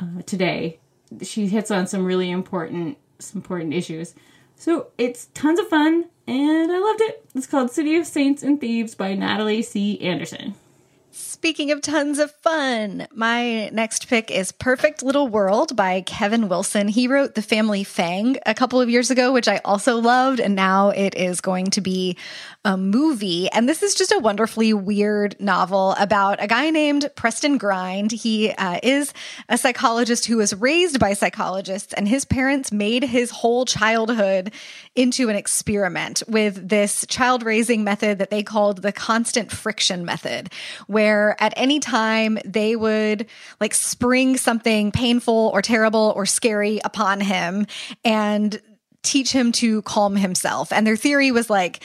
uh, 0.00 0.22
today. 0.26 0.80
She 1.22 1.46
hits 1.46 1.70
on 1.70 1.86
some 1.86 2.04
really 2.04 2.30
important, 2.30 2.98
some 3.20 3.38
important 3.38 3.72
issues. 3.72 4.14
So 4.56 4.88
it's 4.98 5.26
tons 5.34 5.60
of 5.60 5.68
fun, 5.68 6.06
and 6.26 6.72
I 6.72 6.78
loved 6.78 7.00
it. 7.02 7.24
It's 7.34 7.46
called 7.46 7.70
City 7.70 7.96
of 7.96 8.06
Saints 8.06 8.42
and 8.42 8.60
Thieves 8.60 8.94
by 8.94 9.14
Natalie 9.14 9.62
C. 9.62 10.00
Anderson. 10.00 10.54
Speaking 11.44 11.72
of 11.72 11.82
tons 11.82 12.18
of 12.20 12.30
fun, 12.30 13.06
my 13.12 13.68
next 13.68 14.08
pick 14.08 14.30
is 14.30 14.50
Perfect 14.50 15.02
Little 15.02 15.28
World 15.28 15.76
by 15.76 16.00
Kevin 16.00 16.48
Wilson. 16.48 16.88
He 16.88 17.06
wrote 17.06 17.34
The 17.34 17.42
Family 17.42 17.84
Fang 17.84 18.38
a 18.46 18.54
couple 18.54 18.80
of 18.80 18.88
years 18.88 19.10
ago, 19.10 19.30
which 19.30 19.46
I 19.46 19.60
also 19.62 19.96
loved, 19.96 20.40
and 20.40 20.54
now 20.54 20.88
it 20.88 21.14
is 21.14 21.42
going 21.42 21.66
to 21.72 21.82
be 21.82 22.16
a 22.64 22.78
movie. 22.78 23.50
And 23.50 23.68
this 23.68 23.82
is 23.82 23.94
just 23.94 24.10
a 24.10 24.18
wonderfully 24.18 24.72
weird 24.72 25.36
novel 25.38 25.94
about 25.98 26.42
a 26.42 26.46
guy 26.46 26.70
named 26.70 27.10
Preston 27.14 27.58
Grind. 27.58 28.10
He 28.10 28.50
uh, 28.52 28.80
is 28.82 29.12
a 29.50 29.58
psychologist 29.58 30.24
who 30.24 30.38
was 30.38 30.54
raised 30.54 30.98
by 30.98 31.12
psychologists, 31.12 31.92
and 31.92 32.08
his 32.08 32.24
parents 32.24 32.72
made 32.72 33.04
his 33.04 33.30
whole 33.30 33.66
childhood 33.66 34.50
into 34.96 35.28
an 35.28 35.36
experiment 35.36 36.22
with 36.26 36.70
this 36.70 37.04
child 37.06 37.42
raising 37.42 37.84
method 37.84 38.16
that 38.18 38.30
they 38.30 38.42
called 38.42 38.80
the 38.80 38.92
constant 38.92 39.52
friction 39.52 40.06
method, 40.06 40.50
where 40.86 41.33
at 41.38 41.52
any 41.56 41.80
time 41.80 42.38
they 42.44 42.76
would 42.76 43.26
like 43.60 43.74
spring 43.74 44.36
something 44.36 44.92
painful 44.92 45.50
or 45.52 45.62
terrible 45.62 46.12
or 46.16 46.26
scary 46.26 46.80
upon 46.84 47.20
him 47.20 47.66
and 48.04 48.60
teach 49.02 49.32
him 49.32 49.52
to 49.52 49.82
calm 49.82 50.16
himself. 50.16 50.72
And 50.72 50.86
their 50.86 50.96
theory 50.96 51.30
was 51.30 51.50
like, 51.50 51.82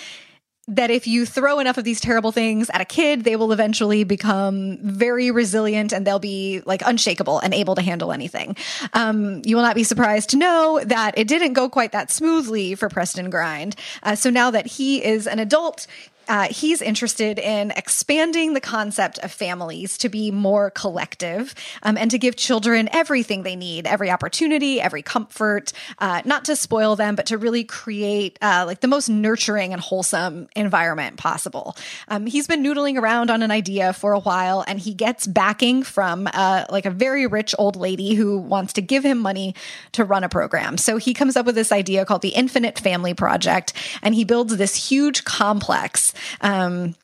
that 0.69 0.91
if 0.91 1.07
you 1.07 1.25
throw 1.25 1.59
enough 1.59 1.79
of 1.79 1.83
these 1.83 1.99
terrible 1.99 2.31
things 2.31 2.69
at 2.69 2.79
a 2.79 2.85
kid, 2.85 3.23
they 3.23 3.35
will 3.35 3.51
eventually 3.51 4.03
become 4.03 4.77
very 4.83 5.31
resilient 5.31 5.91
and 5.91 6.05
they'll 6.05 6.19
be 6.19 6.61
like 6.65 6.83
unshakable 6.85 7.39
and 7.39 7.55
able 7.55 7.73
to 7.73 7.81
handle 7.81 8.11
anything. 8.11 8.55
Um, 8.93 9.41
you 9.43 9.55
will 9.55 9.63
not 9.63 9.75
be 9.75 9.83
surprised 9.83 10.29
to 10.29 10.37
know 10.37 10.79
that 10.85 11.17
it 11.17 11.27
didn't 11.27 11.53
go 11.53 11.69
quite 11.69 11.91
that 11.93 12.11
smoothly 12.11 12.75
for 12.75 12.87
Preston 12.87 13.31
Grind. 13.31 13.75
Uh, 14.03 14.13
so 14.13 14.29
now 14.29 14.51
that 14.51 14.67
he 14.67 15.03
is 15.03 15.25
an 15.25 15.39
adult, 15.39 15.87
uh, 16.29 16.47
he's 16.51 16.81
interested 16.81 17.39
in 17.39 17.71
expanding 17.71 18.53
the 18.53 18.61
concept 18.61 19.17
of 19.19 19.31
families 19.31 19.97
to 19.97 20.09
be 20.09 20.29
more 20.29 20.69
collective 20.69 21.55
um, 21.81 21.97
and 21.97 22.11
to 22.11 22.19
give 22.19 22.35
children 22.35 22.87
everything 22.91 23.41
they 23.41 23.55
need, 23.55 23.87
every 23.87 24.11
opportunity, 24.11 24.79
every 24.79 25.01
comfort, 25.01 25.73
uh, 25.97 26.21
not 26.25 26.45
to 26.45 26.55
spoil 26.55 26.95
them, 26.95 27.15
but 27.15 27.25
to 27.25 27.37
really 27.37 27.63
create 27.63 28.37
uh, 28.41 28.63
like 28.67 28.81
the 28.81 28.87
most 28.87 29.09
nurturing 29.09 29.73
and 29.73 29.81
wholesome 29.81 30.47
environment 30.55 31.17
possible. 31.17 31.75
Um, 32.07 32.27
he's 32.27 32.45
been 32.45 32.63
noodling 32.63 33.01
around 33.01 33.31
on 33.31 33.41
an 33.41 33.49
idea 33.49 33.91
for 33.93 34.13
a 34.13 34.19
while, 34.19 34.63
and 34.67 34.79
he 34.79 34.93
gets 34.93 35.25
backing 35.25 35.81
from 35.81 36.29
uh, 36.31 36.65
like 36.69 36.85
a 36.85 36.91
very 36.91 37.25
rich 37.25 37.55
old 37.57 37.75
lady 37.75 38.13
who 38.13 38.37
wants 38.37 38.73
to 38.73 38.81
give 38.81 39.03
him 39.03 39.17
money 39.17 39.55
to 39.93 40.05
run 40.05 40.23
a 40.23 40.29
program. 40.29 40.77
So 40.77 40.97
he 40.97 41.15
comes 41.15 41.35
up 41.35 41.47
with 41.47 41.55
this 41.55 41.71
idea 41.71 42.05
called 42.05 42.21
the 42.21 42.29
Infinite 42.29 42.77
Family 42.77 43.15
Project, 43.15 43.73
and 44.03 44.13
he 44.13 44.23
builds 44.23 44.55
this 44.55 44.75
huge 44.75 45.23
complex 45.23 46.13
um, 46.41 46.95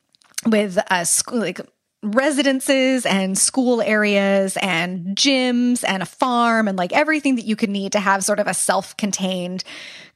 with 0.46 0.78
uh, 0.90 1.04
school, 1.04 1.38
like 1.38 1.60
residences 2.02 3.04
and 3.04 3.36
school 3.36 3.82
areas 3.82 4.56
and 4.62 5.16
gyms 5.16 5.82
and 5.86 6.02
a 6.02 6.06
farm 6.06 6.68
and 6.68 6.78
like 6.78 6.92
everything 6.92 7.36
that 7.36 7.44
you 7.44 7.56
could 7.56 7.70
need 7.70 7.92
to 7.92 8.00
have 8.00 8.22
sort 8.22 8.38
of 8.38 8.46
a 8.46 8.54
self-contained 8.54 9.64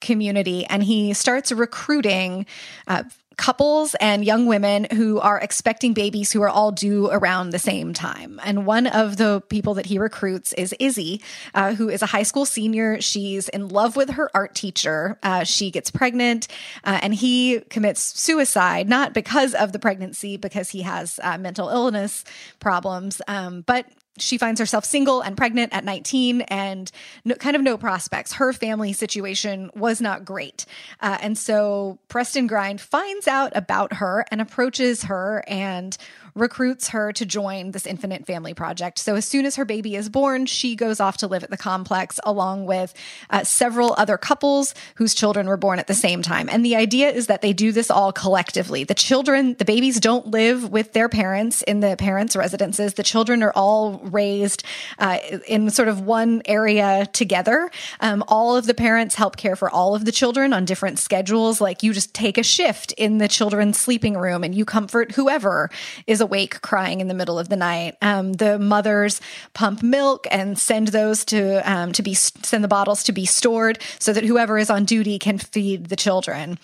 community. 0.00 0.64
And 0.66 0.83
he 0.85 1.12
starts 1.14 1.50
recruiting 1.50 2.47
uh, 2.87 3.04
couples 3.40 3.94
and 4.00 4.23
young 4.23 4.44
women 4.44 4.87
who 4.92 5.18
are 5.18 5.38
expecting 5.38 5.94
babies 5.94 6.30
who 6.30 6.42
are 6.42 6.49
all 6.50 6.70
due 6.70 7.11
around 7.11 7.50
the 7.50 7.59
same 7.59 7.94
time. 7.94 8.38
And 8.44 8.66
one 8.66 8.87
of 8.87 9.16
the 9.16 9.42
people 9.49 9.73
that 9.75 9.87
he 9.87 9.99
recruits 9.99 10.52
is 10.52 10.75
Izzy, 10.78 11.23
uh, 11.54 11.73
who 11.73 11.88
is 11.88 12.02
a 12.02 12.06
high 12.06 12.23
school 12.23 12.44
senior. 12.44 13.00
She's 13.00 13.49
in 13.49 13.68
love 13.68 13.97
with 13.97 14.11
her 14.11 14.30
art 14.35 14.54
teacher. 14.54 15.18
Uh, 15.23 15.44
she 15.44 15.70
gets 15.70 15.90
pregnant 15.90 16.49
uh, 16.85 16.99
and 17.00 17.14
he 17.14 17.61
commits 17.70 18.02
suicide, 18.20 18.90
not 18.90 19.14
because 19.14 19.54
of 19.54 19.73
the 19.73 19.78
pregnancy, 19.78 20.37
because 20.37 20.68
he 20.68 20.82
has 20.82 21.18
uh, 21.23 21.38
mental 21.38 21.70
illness 21.70 22.25
problems, 22.59 23.23
um, 23.26 23.62
but 23.62 23.87
she 24.19 24.38
finds 24.38 24.61
herself 24.61 24.85
single 24.85 25.21
and 25.21 25.37
pregnant 25.37 25.73
at 25.73 25.85
19 25.85 26.43
and 26.43 26.90
no, 27.25 27.35
kind 27.37 27.57
of 27.57 27.62
no 27.62 27.79
prospects. 27.79 28.35
Her 28.35 28.52
family 28.52 28.93
situation 28.93 29.71
was 29.75 30.00
not 30.00 30.25
great. 30.25 30.67
Uh, 31.00 31.19
and 31.21 31.38
so 31.38 31.99
Preston 32.09 32.47
Grind 32.47 32.81
finds 32.81 33.29
out 33.29 33.52
about 33.55 33.95
her 33.95 34.25
and 34.31 34.40
approaches 34.40 35.05
her 35.05 35.45
and 35.47 35.97
recruits 36.35 36.89
her 36.89 37.13
to 37.13 37.27
join 37.27 37.73
this 37.73 37.87
Infinite 37.87 38.27
Family 38.27 38.55
Project. 38.55 38.99
So 38.99 39.15
as 39.15 39.25
soon 39.25 39.47
as 39.47 39.57
her 39.57 39.65
baby 39.65 39.97
is 39.97 40.09
born, 40.09 40.47
she 40.47 40.77
goes 40.77 41.01
off 41.01 41.19
to 41.19 41.27
live 41.27 41.43
at 41.43 41.51
the 41.51 41.57
complex 41.57 42.21
along 42.25 42.67
with 42.67 42.95
uh, 43.31 43.45
several 43.45 43.95
other 43.99 44.17
couples 44.17 44.75
whose 44.97 45.15
children 45.15 45.47
were 45.47 45.57
born 45.57 45.79
at 45.79 45.87
the 45.87 45.95
same 45.95 46.23
time. 46.23 46.49
And 46.51 46.65
the 46.65 46.77
idea 46.77 47.11
is 47.11 47.27
that 47.27 47.43
they 47.43 47.53
do 47.53 47.73
this 47.73 47.91
all 47.91 48.13
collectively. 48.13 48.85
The 48.85 48.95
children, 48.95 49.55
the 49.59 49.65
babies 49.65 50.01
don't 50.01 50.29
live 50.29 50.71
with 50.71 50.93
their 50.93 51.09
parents 51.09 51.63
in 51.63 51.81
the 51.81 51.97
parents' 51.97 52.37
residences. 52.37 52.95
The 52.95 53.03
children 53.03 53.43
are 53.43 53.53
all 53.55 53.99
raised 53.99 54.65
uh, 54.99 55.19
in 55.47 55.71
sort 55.71 55.89
of 55.89 56.01
one 56.01 56.43
area 56.45 57.07
together. 57.13 57.71
Um, 58.01 58.25
all 58.29 58.57
of 58.57 58.67
the 58.67 58.75
parents 58.75 59.15
help 59.15 59.37
care 59.37 59.57
for 59.57 59.71
all 59.71 59.95
of 59.95 60.05
the 60.05 60.13
children 60.13 60.53
on 60.53 60.65
different 60.65 60.99
schedules. 60.99 61.61
Like 61.61 61.83
you 61.83 61.93
just 61.93 62.15
take 62.15 62.39
a 62.39 62.43
shift 62.43 62.93
in 62.93 63.19
the 63.19 63.29
children's 63.29 63.79
sleeping 63.79 64.17
room 64.17 64.45
and 64.45 64.55
you 64.55 64.65
comfort 64.65 65.13
whoever 65.13 65.71
is 66.07 66.20
awake 66.21 66.61
crying 66.62 67.00
in 67.00 67.09
the 67.09 67.15
middle 67.15 67.39
of 67.39 67.49
the 67.49 67.57
night. 67.57 67.97
Um, 68.03 68.35
the 68.35 68.59
mothers 68.59 69.21
pump 69.55 69.83
milk 69.83 70.27
and 70.31 70.59
send 70.59 70.89
those 70.89 71.25
to 71.27 71.59
um, 71.71 71.93
to 71.93 72.03
be 72.03 72.15
send 72.15 72.65
the 72.65 72.69
bottles 72.69 73.03
to 73.05 73.12
be 73.12 73.27
stored 73.27 73.79
so 73.99 74.12
that 74.12 74.25
whoever 74.25 74.59
is 74.59 74.71
on 74.71 74.85
duty 74.85 75.19
can 75.19 75.39
feed 75.39 75.87
the 75.87 75.97
children. 75.97 76.59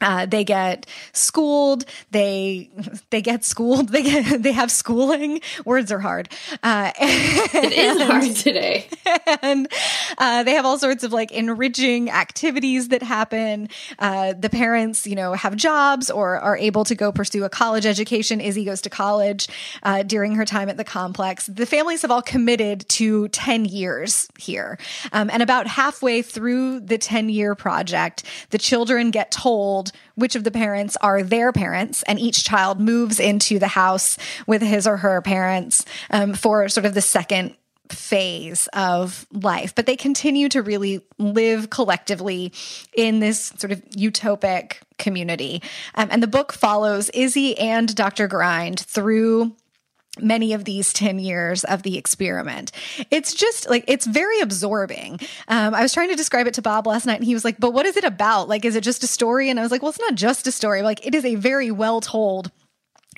Uh, 0.00 0.26
they 0.26 0.44
get 0.44 0.86
schooled. 1.12 1.84
They 2.10 2.70
they 3.10 3.22
get 3.22 3.44
schooled. 3.44 3.90
They 3.94 4.02
get 4.02 4.42
they 4.42 4.50
have 4.50 4.72
schooling. 4.72 5.40
Words 5.64 5.92
are 5.92 6.00
hard. 6.00 6.28
Uh, 6.64 6.90
it 7.00 7.72
is 7.72 8.02
hard 8.02 8.34
today. 8.34 8.88
And 9.40 9.68
uh, 10.18 10.42
they 10.42 10.52
have 10.54 10.64
all 10.64 10.78
sorts 10.78 11.04
of 11.04 11.12
like 11.12 11.30
enriching 11.30 12.10
activities 12.10 12.88
that 12.88 13.02
happen. 13.04 13.68
Uh, 14.00 14.32
the 14.32 14.50
parents, 14.50 15.06
you 15.06 15.14
know, 15.14 15.34
have 15.34 15.54
jobs 15.54 16.10
or 16.10 16.38
are 16.40 16.56
able 16.56 16.84
to 16.84 16.96
go 16.96 17.12
pursue 17.12 17.44
a 17.44 17.48
college 17.48 17.86
education. 17.86 18.40
Izzy 18.40 18.64
goes 18.64 18.80
to 18.80 18.90
college 18.90 19.48
uh, 19.84 20.02
during 20.02 20.34
her 20.34 20.44
time 20.44 20.68
at 20.68 20.76
the 20.76 20.84
complex. 20.84 21.46
The 21.46 21.66
families 21.66 22.02
have 22.02 22.10
all 22.10 22.22
committed 22.22 22.88
to 22.90 23.28
ten 23.28 23.64
years 23.64 24.28
here, 24.38 24.76
um, 25.12 25.30
and 25.30 25.42
about 25.42 25.68
halfway 25.68 26.22
through 26.22 26.80
the 26.80 26.98
ten 26.98 27.28
year 27.28 27.54
project, 27.54 28.24
the 28.50 28.58
children 28.58 29.12
get 29.12 29.30
told 29.30 29.83
which 30.14 30.34
of 30.36 30.44
the 30.44 30.50
parents 30.50 30.96
are 31.00 31.22
their 31.22 31.52
parents, 31.52 32.02
and 32.04 32.18
each 32.18 32.44
child 32.44 32.80
moves 32.80 33.18
into 33.18 33.58
the 33.58 33.68
house 33.68 34.16
with 34.46 34.62
his 34.62 34.86
or 34.86 34.98
her 34.98 35.20
parents 35.22 35.84
um, 36.10 36.34
for 36.34 36.68
sort 36.68 36.86
of 36.86 36.94
the 36.94 37.02
second 37.02 37.56
phase 37.90 38.66
of 38.72 39.26
life, 39.32 39.74
but 39.74 39.86
they 39.86 39.96
continue 39.96 40.48
to 40.48 40.62
really 40.62 41.00
live 41.18 41.70
collectively 41.70 42.52
in 42.96 43.20
this 43.20 43.52
sort 43.56 43.72
of 43.72 43.80
utopic 43.90 44.76
community. 44.98 45.62
Um, 45.94 46.08
and 46.10 46.22
the 46.22 46.28
book 46.28 46.52
follows 46.52 47.10
Izzy 47.10 47.58
and 47.58 47.94
Dr. 47.94 48.26
Grind 48.26 48.80
through 48.80 49.54
many 50.20 50.52
of 50.52 50.64
these 50.64 50.92
10 50.92 51.18
years 51.18 51.64
of 51.64 51.82
the 51.82 51.98
experiment. 51.98 52.72
It's 53.10 53.34
just 53.34 53.68
like, 53.68 53.84
it's 53.88 54.06
very 54.06 54.40
absorbing. 54.40 55.20
Um, 55.48 55.74
I 55.74 55.82
was 55.82 55.92
trying 55.92 56.10
to 56.10 56.16
describe 56.16 56.46
it 56.46 56.54
to 56.54 56.62
Bob 56.62 56.86
last 56.86 57.06
night 57.06 57.16
and 57.16 57.24
he 57.24 57.34
was 57.34 57.44
like, 57.44 57.58
but 57.58 57.72
what 57.72 57.86
is 57.86 57.96
it 57.96 58.04
about? 58.04 58.48
Like, 58.48 58.64
is 58.64 58.76
it 58.76 58.82
just 58.82 59.02
a 59.02 59.06
story? 59.06 59.50
And 59.50 59.58
I 59.58 59.62
was 59.62 59.70
like, 59.70 59.82
well, 59.82 59.90
it's 59.90 60.00
not 60.00 60.14
just 60.14 60.46
a 60.46 60.52
story. 60.52 60.82
Like, 60.82 61.06
it 61.06 61.14
is 61.14 61.24
a 61.24 61.34
very 61.34 61.70
well 61.70 62.00
told 62.00 62.50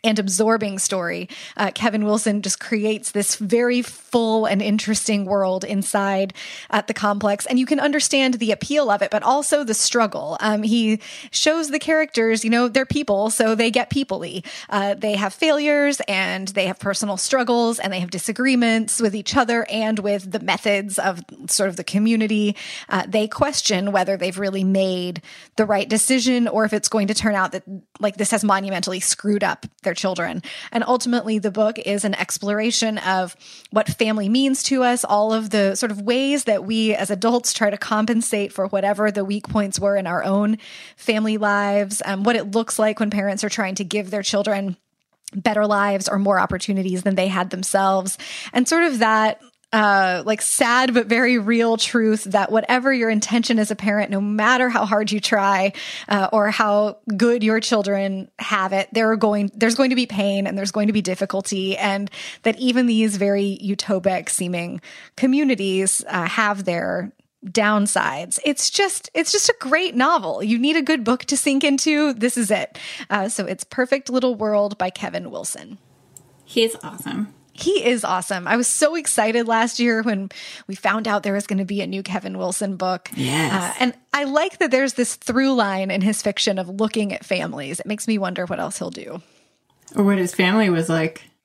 and 0.06 0.18
absorbing 0.18 0.78
story. 0.78 1.28
Uh, 1.56 1.70
Kevin 1.74 2.04
Wilson 2.04 2.42
just 2.42 2.60
creates 2.60 3.10
this 3.10 3.36
very 3.36 3.82
full 3.82 4.46
and 4.46 4.62
interesting 4.62 5.24
world 5.24 5.64
inside 5.64 6.32
at 6.70 6.86
the 6.86 6.94
complex, 6.94 7.44
and 7.46 7.58
you 7.58 7.66
can 7.66 7.80
understand 7.80 8.34
the 8.34 8.52
appeal 8.52 8.90
of 8.90 9.02
it, 9.02 9.10
but 9.10 9.22
also 9.22 9.64
the 9.64 9.74
struggle. 9.74 10.36
Um, 10.40 10.62
he 10.62 11.00
shows 11.30 11.70
the 11.70 11.78
characters, 11.78 12.44
you 12.44 12.50
know, 12.50 12.68
they're 12.68 12.86
people, 12.86 13.30
so 13.30 13.54
they 13.54 13.70
get 13.70 13.90
peoply. 13.90 14.44
Uh, 14.70 14.94
they 14.94 15.16
have 15.16 15.34
failures 15.34 16.00
and 16.08 16.48
they 16.48 16.66
have 16.66 16.78
personal 16.78 17.16
struggles 17.16 17.78
and 17.78 17.92
they 17.92 18.00
have 18.00 18.10
disagreements 18.10 19.00
with 19.00 19.14
each 19.14 19.36
other 19.36 19.66
and 19.70 19.98
with 19.98 20.30
the 20.30 20.40
methods 20.40 20.98
of 20.98 21.20
sort 21.48 21.68
of 21.68 21.76
the 21.76 21.84
community. 21.84 22.56
Uh, 22.88 23.04
they 23.06 23.26
question 23.26 23.92
whether 23.92 24.16
they've 24.16 24.38
really 24.38 24.64
made 24.64 25.20
the 25.56 25.66
right 25.66 25.88
decision 25.88 26.46
or 26.46 26.64
if 26.64 26.72
it's 26.72 26.88
going 26.88 27.08
to 27.08 27.14
turn 27.14 27.34
out 27.34 27.52
that 27.52 27.64
like 27.98 28.16
this 28.16 28.30
has 28.30 28.44
monumentally 28.44 29.00
screwed 29.00 29.42
up 29.42 29.66
their 29.82 29.94
children. 29.96 30.42
And 30.70 30.84
ultimately, 30.86 31.38
the 31.38 31.50
book 31.50 31.78
is 31.78 32.04
an 32.04 32.14
exploration 32.14 32.98
of 32.98 33.36
what 33.70 33.88
family 33.88 34.28
means 34.28 34.62
to 34.64 34.82
us, 34.82 35.04
all 35.04 35.32
of 35.32 35.50
the 35.50 35.74
sort 35.74 35.90
of 35.90 36.00
ways 36.02 36.44
that 36.44 36.64
we 36.64 36.94
as 36.94 37.10
adults 37.10 37.52
try 37.52 37.70
to 37.70 37.76
compensate 37.76 38.52
for 38.52 38.66
whatever 38.66 39.10
the 39.10 39.24
weak 39.24 39.48
points 39.48 39.80
were 39.80 39.96
in 39.96 40.06
our 40.06 40.22
own 40.22 40.58
family 40.96 41.38
lives, 41.38 42.02
um, 42.04 42.22
what 42.22 42.36
it 42.36 42.52
looks 42.52 42.78
like 42.78 43.00
when 43.00 43.10
parents 43.10 43.42
are 43.42 43.48
trying 43.48 43.74
to 43.74 43.84
give 43.84 44.10
their 44.10 44.22
children 44.22 44.76
better 45.34 45.66
lives 45.66 46.08
or 46.08 46.18
more 46.18 46.38
opportunities 46.38 47.02
than 47.02 47.16
they 47.16 47.28
had 47.28 47.50
themselves 47.50 48.16
and 48.52 48.68
sort 48.68 48.84
of 48.84 49.00
that 49.00 49.40
uh, 49.76 50.22
like 50.24 50.40
sad 50.40 50.94
but 50.94 51.06
very 51.06 51.36
real 51.36 51.76
truth 51.76 52.24
that 52.24 52.50
whatever 52.50 52.94
your 52.94 53.10
intention 53.10 53.58
as 53.58 53.70
a 53.70 53.76
parent, 53.76 54.10
no 54.10 54.22
matter 54.22 54.70
how 54.70 54.86
hard 54.86 55.12
you 55.12 55.20
try 55.20 55.70
uh, 56.08 56.30
or 56.32 56.50
how 56.50 56.96
good 57.14 57.44
your 57.44 57.60
children 57.60 58.30
have 58.38 58.72
it, 58.72 58.88
there 58.92 59.10
are 59.10 59.16
going 59.16 59.50
there's 59.54 59.74
going 59.74 59.90
to 59.90 59.96
be 59.96 60.06
pain 60.06 60.46
and 60.46 60.56
there's 60.56 60.72
going 60.72 60.86
to 60.86 60.94
be 60.94 61.02
difficulty, 61.02 61.76
and 61.76 62.10
that 62.42 62.58
even 62.58 62.86
these 62.86 63.18
very 63.18 63.58
utopic 63.62 64.30
seeming 64.30 64.80
communities 65.14 66.02
uh, 66.08 66.26
have 66.26 66.64
their 66.64 67.12
downsides. 67.44 68.38
It's 68.46 68.70
just 68.70 69.10
it's 69.12 69.30
just 69.30 69.50
a 69.50 69.56
great 69.60 69.94
novel. 69.94 70.42
You 70.42 70.58
need 70.58 70.76
a 70.76 70.82
good 70.82 71.04
book 71.04 71.26
to 71.26 71.36
sink 71.36 71.64
into. 71.64 72.14
This 72.14 72.38
is 72.38 72.50
it. 72.50 72.78
Uh, 73.10 73.28
so 73.28 73.44
it's 73.44 73.62
Perfect 73.62 74.08
Little 74.08 74.36
World 74.36 74.78
by 74.78 74.88
Kevin 74.88 75.30
Wilson. 75.30 75.76
He's 76.46 76.76
awesome. 76.82 77.34
He 77.60 77.84
is 77.84 78.04
awesome. 78.04 78.46
I 78.46 78.56
was 78.56 78.66
so 78.66 78.94
excited 78.94 79.48
last 79.48 79.78
year 79.80 80.02
when 80.02 80.30
we 80.66 80.74
found 80.74 81.08
out 81.08 81.22
there 81.22 81.34
was 81.34 81.46
going 81.46 81.58
to 81.58 81.64
be 81.64 81.80
a 81.80 81.86
new 81.86 82.02
Kevin 82.02 82.38
Wilson 82.38 82.76
book. 82.76 83.10
Yes. 83.14 83.52
Uh, 83.52 83.74
and 83.80 83.94
I 84.12 84.24
like 84.24 84.58
that 84.58 84.70
there's 84.70 84.94
this 84.94 85.16
through 85.16 85.54
line 85.54 85.90
in 85.90 86.00
his 86.00 86.22
fiction 86.22 86.58
of 86.58 86.68
looking 86.68 87.12
at 87.12 87.24
families. 87.24 87.80
It 87.80 87.86
makes 87.86 88.06
me 88.06 88.18
wonder 88.18 88.46
what 88.46 88.60
else 88.60 88.78
he'll 88.78 88.90
do. 88.90 89.22
Or 89.94 90.04
what 90.04 90.18
his 90.18 90.34
family 90.34 90.70
was 90.70 90.88
like. 90.88 91.22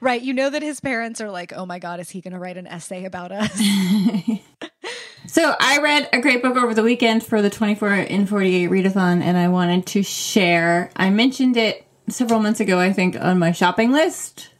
right. 0.00 0.22
You 0.22 0.32
know 0.32 0.48
that 0.48 0.62
his 0.62 0.80
parents 0.80 1.20
are 1.20 1.30
like, 1.30 1.52
oh 1.52 1.66
my 1.66 1.78
God, 1.78 2.00
is 2.00 2.08
he 2.08 2.20
going 2.20 2.32
to 2.32 2.38
write 2.38 2.56
an 2.56 2.66
essay 2.66 3.04
about 3.04 3.30
us? 3.30 3.60
So 5.26 5.56
I 5.58 5.78
read 5.78 6.08
a 6.12 6.20
great 6.20 6.42
book 6.42 6.56
over 6.56 6.74
the 6.74 6.82
weekend 6.82 7.24
for 7.24 7.42
the 7.42 7.50
24 7.50 7.92
in 7.94 8.26
48 8.26 8.70
readathon, 8.70 9.20
and 9.20 9.36
I 9.36 9.48
wanted 9.48 9.86
to 9.86 10.02
share. 10.04 10.90
I 10.94 11.10
mentioned 11.10 11.56
it 11.56 11.84
several 12.08 12.40
months 12.40 12.60
ago, 12.60 12.78
I 12.78 12.92
think, 12.92 13.16
on 13.20 13.40
my 13.40 13.50
shopping 13.50 13.90
list, 13.90 14.50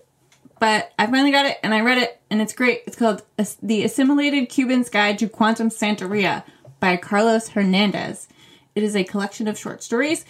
but 0.64 0.94
I 0.98 1.04
finally 1.04 1.30
got 1.30 1.44
it 1.44 1.58
and 1.62 1.74
I 1.74 1.82
read 1.82 1.98
it, 1.98 2.18
and 2.30 2.40
it's 2.40 2.54
great. 2.54 2.84
It's 2.86 2.96
called 2.96 3.22
The 3.62 3.84
Assimilated 3.84 4.48
Cuban's 4.48 4.88
Guide 4.88 5.18
to 5.18 5.28
Quantum 5.28 5.68
Santeria 5.68 6.42
by 6.80 6.96
Carlos 6.96 7.48
Hernandez. 7.48 8.28
It 8.74 8.82
is 8.82 8.96
a 8.96 9.04
collection 9.04 9.46
of 9.46 9.58
short 9.58 9.82
stories, 9.82 10.24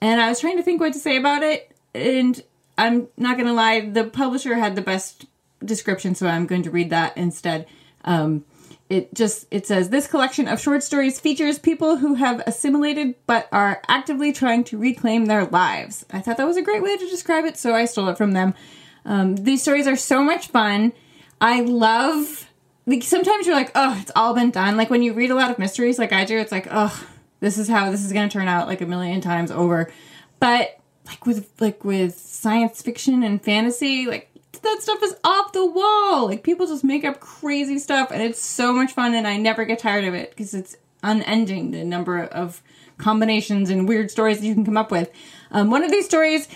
and 0.00 0.20
I 0.20 0.28
was 0.28 0.38
trying 0.38 0.58
to 0.58 0.62
think 0.62 0.80
what 0.80 0.92
to 0.92 1.00
say 1.00 1.16
about 1.16 1.42
it, 1.42 1.72
and 1.92 2.40
I'm 2.78 3.08
not 3.16 3.36
going 3.36 3.48
to 3.48 3.52
lie, 3.52 3.80
the 3.80 4.04
publisher 4.04 4.54
had 4.54 4.76
the 4.76 4.80
best 4.80 5.26
description, 5.64 6.14
so 6.14 6.28
I'm 6.28 6.46
going 6.46 6.62
to 6.62 6.70
read 6.70 6.90
that 6.90 7.16
instead. 7.16 7.66
Um, 8.04 8.44
it 8.88 9.12
just 9.12 9.48
it 9.50 9.66
says 9.66 9.90
this 9.90 10.06
collection 10.06 10.46
of 10.46 10.60
short 10.60 10.84
stories 10.84 11.18
features 11.18 11.58
people 11.58 11.96
who 11.96 12.14
have 12.14 12.44
assimilated 12.46 13.16
but 13.26 13.48
are 13.50 13.82
actively 13.88 14.32
trying 14.32 14.62
to 14.64 14.78
reclaim 14.78 15.26
their 15.26 15.46
lives. 15.46 16.06
I 16.12 16.20
thought 16.20 16.36
that 16.36 16.46
was 16.46 16.56
a 16.56 16.62
great 16.62 16.84
way 16.84 16.96
to 16.96 17.08
describe 17.08 17.44
it, 17.44 17.56
so 17.56 17.74
I 17.74 17.86
stole 17.86 18.08
it 18.08 18.16
from 18.16 18.34
them. 18.34 18.54
Um, 19.04 19.36
these 19.36 19.62
stories 19.62 19.86
are 19.86 19.96
so 19.96 20.22
much 20.22 20.48
fun. 20.48 20.92
I 21.40 21.60
love. 21.62 22.48
Like, 22.86 23.02
sometimes 23.02 23.46
you're 23.46 23.54
like, 23.54 23.72
oh, 23.74 23.98
it's 24.00 24.10
all 24.16 24.34
been 24.34 24.50
done. 24.50 24.76
Like 24.76 24.90
when 24.90 25.02
you 25.02 25.12
read 25.12 25.30
a 25.30 25.34
lot 25.34 25.50
of 25.50 25.58
mysteries, 25.58 25.98
like 25.98 26.12
I 26.12 26.24
do, 26.24 26.38
it's 26.38 26.52
like, 26.52 26.68
oh, 26.70 27.06
this 27.40 27.58
is 27.58 27.68
how 27.68 27.90
this 27.90 28.04
is 28.04 28.12
going 28.12 28.28
to 28.28 28.32
turn 28.32 28.48
out, 28.48 28.66
like 28.66 28.80
a 28.80 28.86
million 28.86 29.20
times 29.20 29.50
over. 29.50 29.90
But 30.38 30.80
like 31.06 31.26
with 31.26 31.50
like 31.60 31.84
with 31.84 32.16
science 32.16 32.82
fiction 32.82 33.22
and 33.22 33.42
fantasy, 33.42 34.06
like 34.06 34.30
that 34.62 34.78
stuff 34.80 35.02
is 35.02 35.14
off 35.24 35.52
the 35.52 35.66
wall. 35.66 36.26
Like 36.26 36.42
people 36.42 36.66
just 36.66 36.84
make 36.84 37.04
up 37.04 37.20
crazy 37.20 37.78
stuff 37.78 38.10
and 38.10 38.22
it's 38.22 38.42
so 38.42 38.72
much 38.72 38.92
fun 38.92 39.14
and 39.14 39.26
I 39.26 39.36
never 39.36 39.64
get 39.64 39.78
tired 39.78 40.04
of 40.04 40.14
it 40.14 40.30
because 40.30 40.54
it's 40.54 40.76
unending 41.02 41.70
the 41.70 41.84
number 41.84 42.22
of 42.22 42.62
combinations 42.98 43.70
and 43.70 43.88
weird 43.88 44.10
stories 44.10 44.40
that 44.40 44.46
you 44.46 44.54
can 44.54 44.64
come 44.64 44.76
up 44.76 44.90
with. 44.90 45.10
Um, 45.50 45.70
one 45.70 45.82
of 45.82 45.90
these 45.90 46.04
stories 46.04 46.46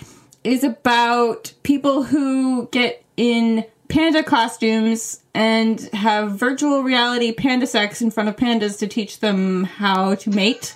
is 0.45 0.63
about 0.63 1.53
people 1.63 2.03
who 2.03 2.67
get 2.67 3.03
in 3.17 3.65
panda 3.87 4.23
costumes 4.23 5.21
and 5.33 5.81
have 5.93 6.31
virtual 6.31 6.83
reality 6.83 7.31
panda 7.31 7.67
sex 7.67 8.01
in 8.01 8.11
front 8.11 8.29
of 8.29 8.35
pandas 8.35 8.79
to 8.79 8.87
teach 8.87 9.19
them 9.19 9.63
how 9.63 10.15
to 10.15 10.29
mate. 10.29 10.75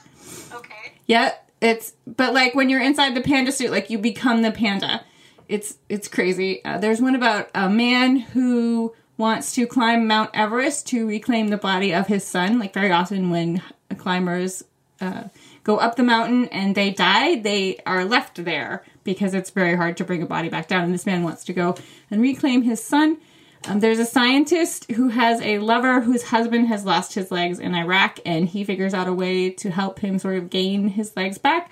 Okay. 0.54 0.94
Yeah, 1.08 1.34
it's 1.62 1.94
but 2.06 2.34
like 2.34 2.56
when 2.56 2.70
you're 2.70 2.82
inside 2.82 3.16
the 3.16 3.22
panda 3.22 3.52
suit, 3.52 3.72
like 3.72 3.90
you 3.90 3.98
become 3.98 4.42
the 4.42 4.52
panda 4.52 5.02
it's 5.50 5.80
it's 5.90 6.08
crazy. 6.08 6.64
Uh, 6.64 6.78
there's 6.78 7.02
one 7.02 7.16
about 7.16 7.50
a 7.54 7.68
man 7.68 8.18
who 8.18 8.94
wants 9.18 9.54
to 9.56 9.66
climb 9.66 10.08
Mount 10.08 10.30
Everest 10.34 10.88
to 10.88 11.06
reclaim 11.06 11.50
the 11.50 11.58
body 11.58 11.94
of 11.94 12.08
his 12.08 12.24
son. 12.24 12.60
Like 12.60 12.74
very 12.74 12.92
often 12.92 13.32
when 13.32 13.62
climbers 13.98 14.64
uh, 15.02 15.24
go 15.64 15.78
up 15.78 15.96
the 15.96 16.04
mountain 16.04 16.48
and 16.50 16.76
they 16.76 16.92
die, 16.92 17.40
they 17.42 17.80
are 17.86 18.06
left 18.06 18.46
there 18.46 18.86
because 19.14 19.34
it's 19.34 19.50
very 19.50 19.76
hard 19.76 19.98
to 19.98 20.04
bring 20.04 20.22
a 20.22 20.26
body 20.28 20.50
back 20.50 20.68
down. 20.68 20.84
And 20.84 20.94
this 20.94 21.06
man 21.06 21.24
wants 21.24 21.44
to 21.46 21.54
go 21.54 21.76
and 22.12 22.22
reclaim 22.22 22.62
his 22.62 22.84
son. 22.84 23.18
Um, 23.68 23.80
there's 23.80 24.00
a 24.00 24.06
scientist 24.06 24.90
who 24.92 25.10
has 25.10 25.42
a 25.42 25.60
lover 25.60 26.00
whose 26.00 26.24
husband 26.24 26.68
has 26.68 26.86
lost 26.86 27.14
his 27.14 27.32
legs 27.32 27.60
in 27.60 27.74
Iraq, 27.74 28.20
and 28.26 28.48
he 28.48 28.64
figures 28.64 28.94
out 28.94 29.08
a 29.08 29.14
way 29.14 29.50
to 29.50 29.72
help 29.72 30.00
him 30.00 30.20
sort 30.20 30.38
of 30.38 30.50
gain 30.50 30.90
his 30.90 31.16
legs 31.18 31.38
back. 31.38 31.72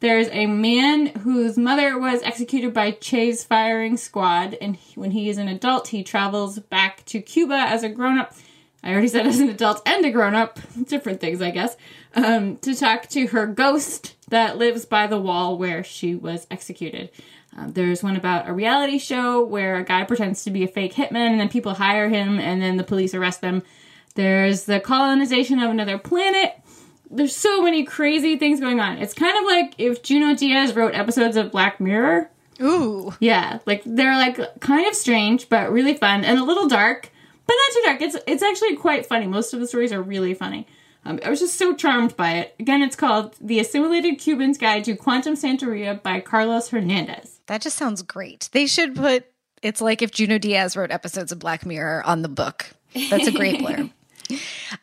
There's 0.00 0.28
a 0.28 0.46
man 0.46 1.06
whose 1.06 1.58
mother 1.58 1.98
was 1.98 2.22
executed 2.22 2.72
by 2.72 2.92
Che's 2.92 3.42
firing 3.42 3.96
squad, 3.96 4.56
and 4.60 4.78
when 4.94 5.10
he 5.10 5.28
is 5.28 5.36
an 5.36 5.48
adult, 5.48 5.88
he 5.88 6.04
travels 6.04 6.58
back 6.58 7.04
to 7.06 7.20
Cuba 7.20 7.54
as 7.54 7.82
a 7.82 7.88
grown 7.88 8.18
up. 8.18 8.32
I 8.82 8.92
already 8.92 9.08
said 9.08 9.26
as 9.26 9.40
an 9.40 9.48
adult 9.48 9.82
and 9.86 10.04
a 10.06 10.10
grown 10.10 10.34
up, 10.34 10.60
different 10.86 11.20
things, 11.20 11.42
I 11.42 11.50
guess, 11.50 11.76
um, 12.16 12.56
to 12.58 12.74
talk 12.74 13.08
to 13.10 13.28
her 13.28 13.46
ghost 13.46 14.16
that 14.30 14.58
lives 14.58 14.84
by 14.84 15.06
the 15.06 15.20
wall 15.20 15.56
where 15.56 15.84
she 15.84 16.14
was 16.14 16.46
executed. 16.50 17.10
Um, 17.56 17.72
there's 17.72 18.02
one 18.02 18.16
about 18.16 18.48
a 18.48 18.52
reality 18.52 18.98
show 18.98 19.44
where 19.44 19.76
a 19.76 19.84
guy 19.84 20.04
pretends 20.04 20.42
to 20.44 20.50
be 20.50 20.64
a 20.64 20.68
fake 20.68 20.94
hitman 20.94 21.30
and 21.30 21.40
then 21.40 21.48
people 21.48 21.74
hire 21.74 22.08
him 22.08 22.38
and 22.38 22.60
then 22.60 22.76
the 22.76 22.84
police 22.84 23.14
arrest 23.14 23.40
them. 23.40 23.62
There's 24.14 24.64
the 24.64 24.80
colonization 24.80 25.60
of 25.60 25.70
another 25.70 25.98
planet 25.98 26.60
there's 27.10 27.36
so 27.36 27.62
many 27.62 27.84
crazy 27.84 28.36
things 28.36 28.60
going 28.60 28.80
on. 28.80 28.98
It's 28.98 29.14
kind 29.14 29.36
of 29.38 29.44
like 29.44 29.74
if 29.78 30.02
Junot 30.02 30.38
Diaz 30.38 30.74
wrote 30.74 30.94
episodes 30.94 31.36
of 31.36 31.52
Black 31.52 31.80
Mirror. 31.80 32.30
Ooh. 32.60 33.12
Yeah, 33.20 33.58
like 33.66 33.82
they're 33.84 34.16
like 34.16 34.38
kind 34.60 34.86
of 34.86 34.94
strange 34.94 35.48
but 35.48 35.70
really 35.70 35.94
fun 35.94 36.24
and 36.24 36.38
a 36.38 36.44
little 36.44 36.68
dark, 36.68 37.10
but 37.46 37.54
not 37.54 37.72
too 37.72 37.82
dark. 37.84 38.00
It's 38.00 38.16
it's 38.26 38.42
actually 38.42 38.76
quite 38.76 39.06
funny. 39.06 39.26
Most 39.26 39.52
of 39.54 39.60
the 39.60 39.66
stories 39.66 39.92
are 39.92 40.02
really 40.02 40.34
funny. 40.34 40.66
Um, 41.06 41.20
I 41.24 41.30
was 41.30 41.38
just 41.38 41.56
so 41.56 41.74
charmed 41.74 42.16
by 42.16 42.32
it. 42.32 42.54
Again, 42.58 42.82
it's 42.82 42.96
called 42.96 43.36
The 43.40 43.60
Assimilated 43.60 44.18
Cuban's 44.18 44.58
Guide 44.58 44.84
to 44.84 44.96
Quantum 44.96 45.34
Santeria 45.34 46.02
by 46.02 46.20
Carlos 46.20 46.68
Hernandez. 46.70 47.40
That 47.46 47.62
just 47.62 47.76
sounds 47.76 48.02
great. 48.02 48.48
They 48.52 48.66
should 48.66 48.96
put 48.96 49.24
it's 49.62 49.80
like 49.80 50.02
if 50.02 50.10
Junot 50.10 50.42
Diaz 50.42 50.76
wrote 50.76 50.90
episodes 50.90 51.32
of 51.32 51.38
Black 51.38 51.64
Mirror 51.64 52.02
on 52.04 52.22
the 52.22 52.28
book. 52.28 52.66
That's 53.10 53.26
a 53.26 53.32
great 53.32 53.60
blurb. 53.60 53.90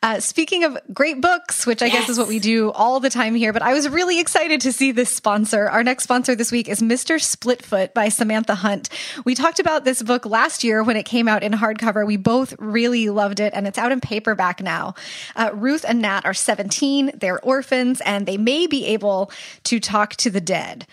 Uh, 0.01 0.19
speaking 0.19 0.63
of 0.63 0.77
great 0.93 1.21
books, 1.21 1.65
which 1.65 1.81
I 1.81 1.87
yes. 1.87 1.95
guess 1.95 2.09
is 2.09 2.17
what 2.17 2.27
we 2.27 2.39
do 2.39 2.71
all 2.71 2.99
the 2.99 3.09
time 3.09 3.35
here, 3.35 3.53
but 3.53 3.61
I 3.61 3.73
was 3.73 3.89
really 3.89 4.19
excited 4.19 4.61
to 4.61 4.73
see 4.73 4.91
this 4.91 5.13
sponsor. 5.13 5.69
Our 5.69 5.83
next 5.83 6.03
sponsor 6.03 6.35
this 6.35 6.51
week 6.51 6.67
is 6.67 6.81
Mr. 6.81 7.15
Splitfoot 7.15 7.93
by 7.93 8.09
Samantha 8.09 8.55
Hunt. 8.55 8.89
We 9.25 9.35
talked 9.35 9.59
about 9.59 9.85
this 9.85 10.01
book 10.01 10.25
last 10.25 10.63
year 10.63 10.83
when 10.83 10.97
it 10.97 11.03
came 11.03 11.27
out 11.27 11.43
in 11.43 11.53
hardcover. 11.53 12.05
We 12.05 12.17
both 12.17 12.53
really 12.59 13.09
loved 13.09 13.39
it, 13.39 13.53
and 13.53 13.67
it's 13.67 13.77
out 13.77 13.91
in 13.91 14.01
paperback 14.01 14.61
now. 14.61 14.95
Uh, 15.35 15.51
Ruth 15.53 15.85
and 15.87 16.01
Nat 16.01 16.21
are 16.25 16.33
17, 16.33 17.11
they're 17.15 17.39
orphans, 17.41 18.01
and 18.01 18.25
they 18.25 18.37
may 18.37 18.67
be 18.67 18.85
able 18.87 19.31
to 19.65 19.79
talk 19.79 20.15
to 20.17 20.29
the 20.29 20.41
dead. 20.41 20.85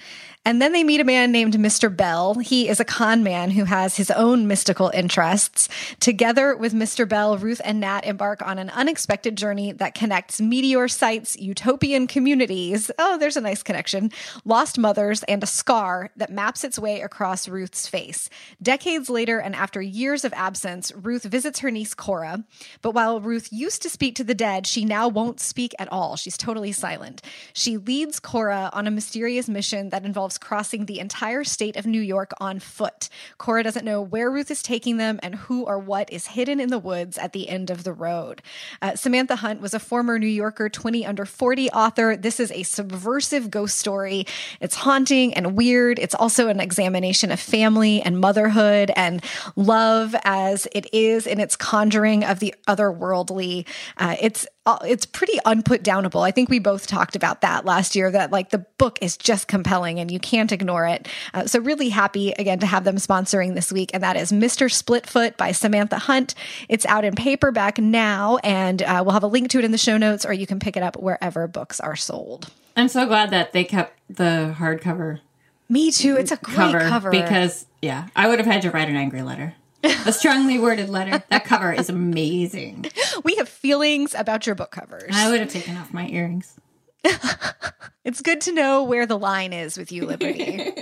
And 0.46 0.60
then 0.60 0.72
they 0.72 0.84
meet 0.84 1.02
a 1.02 1.04
man 1.04 1.32
named 1.32 1.52
Mr. 1.54 1.94
Bell. 1.94 2.34
He 2.36 2.66
is 2.70 2.80
a 2.80 2.84
con 2.84 3.22
man 3.22 3.50
who 3.50 3.64
has 3.66 3.98
his 3.98 4.10
own 4.10 4.46
mystical 4.46 4.90
interests. 4.94 5.68
Together 6.00 6.56
with 6.56 6.72
Mr. 6.72 7.06
Bell, 7.06 7.36
Ruth 7.36 7.60
and 7.62 7.78
Nat 7.78 8.06
embark 8.06 8.40
on 8.40 8.58
an 8.58 8.70
unexpected 8.70 9.36
journey 9.36 9.72
that 9.72 9.94
connects 9.94 10.40
meteor 10.40 10.88
sites, 10.88 11.36
utopian 11.38 12.06
communities. 12.06 12.90
Oh, 12.98 13.18
there's 13.18 13.36
a 13.36 13.42
nice 13.42 13.62
connection. 13.62 14.10
Lost 14.46 14.78
mothers 14.78 15.22
and 15.24 15.42
a 15.42 15.46
scar 15.46 16.10
that 16.16 16.32
maps 16.32 16.64
its 16.64 16.78
way 16.78 17.02
across 17.02 17.46
Ruth's 17.46 17.86
face. 17.86 18.30
Decades 18.62 19.10
later, 19.10 19.40
and 19.40 19.54
after 19.54 19.82
years 19.82 20.24
of 20.24 20.32
absence, 20.32 20.90
Ruth 20.96 21.24
visits 21.24 21.58
her 21.58 21.70
niece 21.70 21.92
Cora. 21.92 22.44
But 22.80 22.92
while 22.94 23.20
Ruth 23.20 23.52
used 23.52 23.82
to 23.82 23.90
speak 23.90 24.14
to 24.14 24.24
the 24.24 24.34
dead, 24.34 24.66
she 24.66 24.86
now 24.86 25.06
won't 25.06 25.38
speak 25.38 25.74
at 25.78 25.92
all. 25.92 26.16
She's 26.16 26.38
totally 26.38 26.72
silent. 26.72 27.20
She 27.52 27.76
leads 27.76 28.18
Cora 28.18 28.70
on 28.72 28.86
a 28.86 28.90
mysterious 28.90 29.46
mission 29.46 29.90
that 29.90 30.06
involves 30.06 30.29
crossing 30.38 30.86
the 30.86 31.00
entire 31.00 31.44
state 31.44 31.76
of 31.76 31.86
New 31.86 32.00
York 32.00 32.32
on 32.40 32.58
foot. 32.58 33.08
Cora 33.38 33.62
doesn't 33.62 33.84
know 33.84 34.00
where 34.00 34.30
Ruth 34.30 34.50
is 34.50 34.62
taking 34.62 34.96
them 34.96 35.18
and 35.22 35.34
who 35.34 35.64
or 35.64 35.78
what 35.78 36.12
is 36.12 36.28
hidden 36.28 36.60
in 36.60 36.70
the 36.70 36.78
woods 36.78 37.18
at 37.18 37.32
the 37.32 37.48
end 37.48 37.70
of 37.70 37.84
the 37.84 37.92
road. 37.92 38.42
Uh, 38.82 38.94
Samantha 38.94 39.36
Hunt 39.36 39.60
was 39.60 39.74
a 39.74 39.78
former 39.78 40.18
New 40.18 40.26
Yorker 40.26 40.68
20 40.68 41.06
under 41.06 41.24
40 41.24 41.70
author. 41.70 42.16
This 42.16 42.40
is 42.40 42.50
a 42.52 42.62
subversive 42.62 43.50
ghost 43.50 43.76
story. 43.76 44.26
It's 44.60 44.76
haunting 44.76 45.34
and 45.34 45.56
weird. 45.56 45.98
It's 45.98 46.14
also 46.14 46.48
an 46.48 46.60
examination 46.60 47.30
of 47.30 47.40
family 47.40 48.02
and 48.02 48.18
motherhood 48.20 48.90
and 48.96 49.22
love 49.56 50.14
as 50.24 50.66
it 50.72 50.92
is 50.92 51.26
in 51.26 51.40
its 51.40 51.56
conjuring 51.56 52.24
of 52.24 52.40
the 52.40 52.54
otherworldly. 52.66 53.66
Uh, 53.96 54.16
it's 54.20 54.46
it's 54.66 55.06
pretty 55.06 55.38
unputdownable. 55.46 56.24
I 56.26 56.30
think 56.30 56.50
we 56.50 56.58
both 56.58 56.86
talked 56.86 57.16
about 57.16 57.40
that 57.40 57.64
last 57.64 57.96
year 57.96 58.10
that 58.10 58.30
like 58.30 58.50
the 58.50 58.58
book 58.78 58.98
is 59.00 59.16
just 59.16 59.48
compelling 59.48 59.98
and 59.98 60.10
you 60.10 60.20
can't 60.20 60.52
ignore 60.52 60.86
it. 60.86 61.08
Uh, 61.32 61.46
so 61.46 61.60
really 61.60 61.88
happy 61.88 62.32
again 62.32 62.58
to 62.60 62.66
have 62.66 62.84
them 62.84 62.96
sponsoring 62.96 63.54
this 63.54 63.72
week 63.72 63.90
and 63.94 64.02
that 64.02 64.16
is 64.16 64.32
Mr. 64.32 64.70
Splitfoot 64.70 65.36
by 65.36 65.52
Samantha 65.52 65.98
Hunt. 65.98 66.34
It's 66.68 66.86
out 66.86 67.04
in 67.04 67.14
paperback 67.14 67.78
now 67.78 68.38
and 68.38 68.82
uh, 68.82 69.02
we'll 69.04 69.14
have 69.14 69.22
a 69.22 69.28
link 69.28 69.50
to 69.50 69.58
it 69.58 69.64
in 69.64 69.72
the 69.72 69.78
show 69.78 69.96
notes 69.96 70.24
or 70.24 70.32
you 70.32 70.46
can 70.46 70.58
pick 70.58 70.76
it 70.76 70.82
up 70.82 70.96
wherever 70.96 71.46
books 71.48 71.80
are 71.80 71.96
sold. 71.96 72.50
I'm 72.76 72.88
so 72.88 73.06
glad 73.06 73.30
that 73.30 73.52
they 73.52 73.64
kept 73.64 73.98
the 74.08 74.54
hardcover. 74.58 75.20
Me 75.68 75.90
too. 75.90 76.16
It's 76.16 76.32
a 76.32 76.36
great 76.36 76.56
cover, 76.56 76.80
cover. 76.80 77.10
because 77.10 77.66
yeah, 77.80 78.08
I 78.14 78.28
would 78.28 78.38
have 78.38 78.46
had 78.46 78.62
to 78.62 78.70
write 78.70 78.88
an 78.88 78.96
angry 78.96 79.22
letter 79.22 79.54
a 79.82 80.12
strongly 80.12 80.58
worded 80.58 80.88
letter. 80.88 81.22
That 81.30 81.44
cover 81.44 81.72
is 81.72 81.88
amazing. 81.88 82.86
We 83.22 83.36
have 83.36 83.48
feelings 83.48 84.14
about 84.14 84.46
your 84.46 84.54
book 84.54 84.70
covers. 84.72 85.10
I 85.12 85.30
would 85.30 85.40
have 85.40 85.48
taken 85.48 85.76
off 85.76 85.92
my 85.92 86.08
earrings. 86.08 86.56
it's 88.04 88.20
good 88.20 88.40
to 88.42 88.52
know 88.52 88.82
where 88.82 89.06
the 89.06 89.18
line 89.18 89.52
is 89.52 89.78
with 89.78 89.92
you, 89.92 90.06
Liberty. 90.06 90.72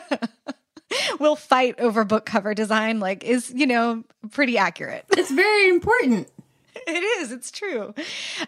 we'll 1.20 1.36
fight 1.36 1.80
over 1.80 2.04
book 2.04 2.26
cover 2.26 2.54
design, 2.54 3.00
like, 3.00 3.24
is, 3.24 3.52
you 3.54 3.66
know, 3.66 4.04
pretty 4.30 4.58
accurate. 4.58 5.06
It's 5.12 5.30
very 5.30 5.68
important. 5.68 6.28
It 6.92 7.02
is. 7.22 7.32
It's 7.32 7.50
true. 7.50 7.94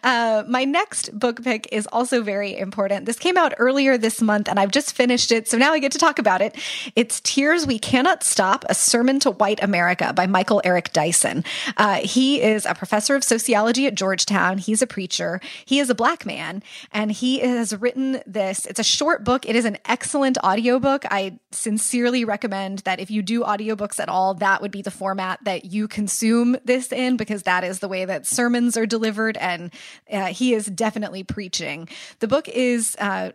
Uh, 0.02 0.44
my 0.48 0.64
next 0.64 1.16
book 1.18 1.42
pick 1.42 1.68
is 1.72 1.86
also 1.88 2.22
very 2.22 2.56
important. 2.56 3.06
This 3.06 3.18
came 3.18 3.36
out 3.36 3.54
earlier 3.58 3.96
this 3.96 4.20
month, 4.20 4.48
and 4.48 4.58
I've 4.58 4.70
just 4.70 4.94
finished 4.94 5.30
it, 5.32 5.48
so 5.48 5.56
now 5.56 5.72
I 5.72 5.78
get 5.78 5.92
to 5.92 5.98
talk 5.98 6.18
about 6.18 6.42
it. 6.42 6.56
It's 6.96 7.20
Tears 7.20 7.66
We 7.66 7.78
Cannot 7.78 8.22
Stop 8.22 8.64
A 8.68 8.74
Sermon 8.74 9.20
to 9.20 9.30
White 9.30 9.62
America 9.62 10.12
by 10.12 10.26
Michael 10.26 10.60
Eric 10.64 10.92
Dyson. 10.92 11.44
Uh, 11.76 11.96
he 11.96 12.42
is 12.42 12.66
a 12.66 12.74
professor 12.74 13.14
of 13.14 13.24
sociology 13.24 13.86
at 13.86 13.94
Georgetown. 13.94 14.58
He's 14.58 14.82
a 14.82 14.86
preacher. 14.86 15.40
He 15.64 15.78
is 15.78 15.88
a 15.88 15.94
black 15.94 16.26
man, 16.26 16.62
and 16.92 17.12
he 17.12 17.38
has 17.40 17.76
written 17.76 18.20
this. 18.26 18.66
It's 18.66 18.80
a 18.80 18.84
short 18.84 19.24
book, 19.24 19.48
it 19.48 19.56
is 19.56 19.64
an 19.64 19.78
excellent 19.86 20.38
audiobook. 20.44 21.04
I 21.10 21.38
sincerely 21.52 22.24
recommend 22.24 22.80
that 22.80 23.00
if 23.00 23.10
you 23.10 23.22
do 23.22 23.42
audiobooks 23.42 24.00
at 24.00 24.08
all, 24.08 24.34
that 24.34 24.60
would 24.60 24.70
be 24.70 24.82
the 24.82 24.90
format 24.90 25.38
that 25.44 25.66
you 25.66 25.88
consume 25.88 26.56
this 26.64 26.92
in 26.92 27.16
because 27.16 27.44
that 27.44 27.64
is 27.64 27.78
the 27.78 27.88
way 27.88 28.04
that 28.04 28.13
sermons 28.22 28.76
are 28.76 28.86
delivered, 28.86 29.36
and 29.36 29.72
uh, 30.10 30.26
he 30.26 30.54
is 30.54 30.66
definitely 30.66 31.22
preaching. 31.22 31.88
The 32.20 32.28
book 32.28 32.48
is 32.48 32.96
uh, 32.98 33.32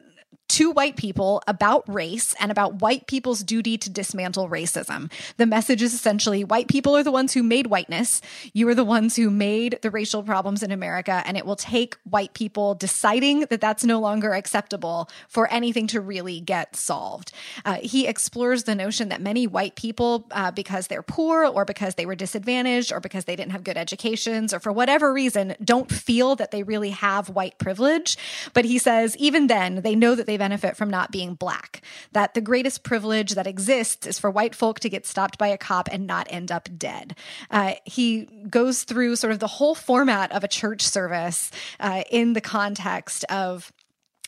two 0.50 0.72
white 0.72 0.98
people 0.98 1.42
about 1.48 1.88
race 1.88 2.36
and 2.40 2.52
about 2.52 2.82
white 2.82 3.08
people's 3.08 3.44
duty 3.44 3.78
to 3.78 3.90
dismantle 3.90 4.50
racism. 4.50 5.10
The 5.38 5.46
message 5.46 5.82
is 5.82 5.94
essentially 5.94 6.44
white 6.44 6.68
people 6.68 6.98
are 6.98 7.04
the 7.04 7.12
ones 7.12 7.34
who 7.34 7.44
made 7.44 7.68
whiteness. 7.68 8.22
You 8.52 8.68
are 8.68 8.76
the 8.76 8.84
ones 8.84 9.16
who 9.16 9.30
made 9.30 9.80
the 9.84 9.92
racial 9.92 10.24
problems 10.24 10.64
in 10.64 10.72
America, 10.72 11.22
and 11.26 11.38
it 11.38 11.46
will 11.46 11.56
take 11.56 11.96
white 12.04 12.34
people 12.34 12.74
deciding 12.74 13.42
that 13.42 13.62
that's 13.62 13.86
no 13.86 14.00
longer 14.00 14.34
acceptable 14.34 15.10
for 15.28 15.48
anything 15.52 15.86
to 15.88 16.02
really 16.02 16.42
get 16.42 16.76
solved. 16.76 17.32
Uh, 17.64 17.76
he 17.76 18.08
explores 18.08 18.64
the 18.64 18.76
notion 18.76 19.10
that 19.10 19.22
many 19.22 19.46
white 19.46 19.76
people, 19.76 20.28
uh, 20.32 20.50
because 20.50 20.88
they're 20.88 21.04
poor 21.04 21.46
or 21.46 21.64
because 21.64 21.94
they 21.96 22.08
were 22.08 22.16
disadvantaged 22.16 22.92
or 22.92 23.00
because 23.00 23.26
they 23.26 23.36
didn't 23.36 23.52
have 23.52 23.64
good 23.64 23.78
educations 23.78 24.52
or 24.52 24.60
for 24.60 24.72
whatever 24.72 25.14
reason, 25.14 25.56
don't 25.64 25.92
feel 25.92 26.36
that 26.36 26.50
they 26.50 26.64
really 26.64 26.90
have 26.90 27.30
white 27.30 27.58
privilege. 27.60 28.18
But 28.54 28.66
he 28.66 28.80
says 28.80 29.16
even 29.18 29.46
then, 29.46 29.82
they 29.84 29.96
know 29.96 30.16
that 30.16 30.26
they 30.26 30.39
benefit 30.40 30.76
from 30.76 30.90
not 30.90 31.12
being 31.12 31.36
black. 31.36 31.84
That 32.14 32.34
the 32.34 32.42
greatest 32.42 32.84
privilege 32.84 33.36
that 33.36 33.46
exists 33.46 34.08
is 34.08 34.18
for 34.18 34.32
white 34.32 34.56
folk 34.56 34.80
to 34.80 34.90
get 34.90 35.06
stopped 35.06 35.38
by 35.38 35.50
a 35.50 35.58
cop 35.58 35.88
and 35.92 36.08
not 36.08 36.28
end 36.32 36.52
up 36.52 36.68
dead. 36.78 37.16
Uh, 37.52 37.74
he 37.86 38.26
goes 38.50 38.84
through 38.84 39.16
sort 39.16 39.32
of 39.32 39.40
the 39.40 39.48
whole 39.48 39.76
format 39.76 40.32
of 40.32 40.44
a 40.44 40.48
church 40.48 40.82
service 40.82 41.52
uh, 41.80 42.04
in 42.10 42.34
the 42.34 42.42
context 42.42 43.24
of 43.26 43.72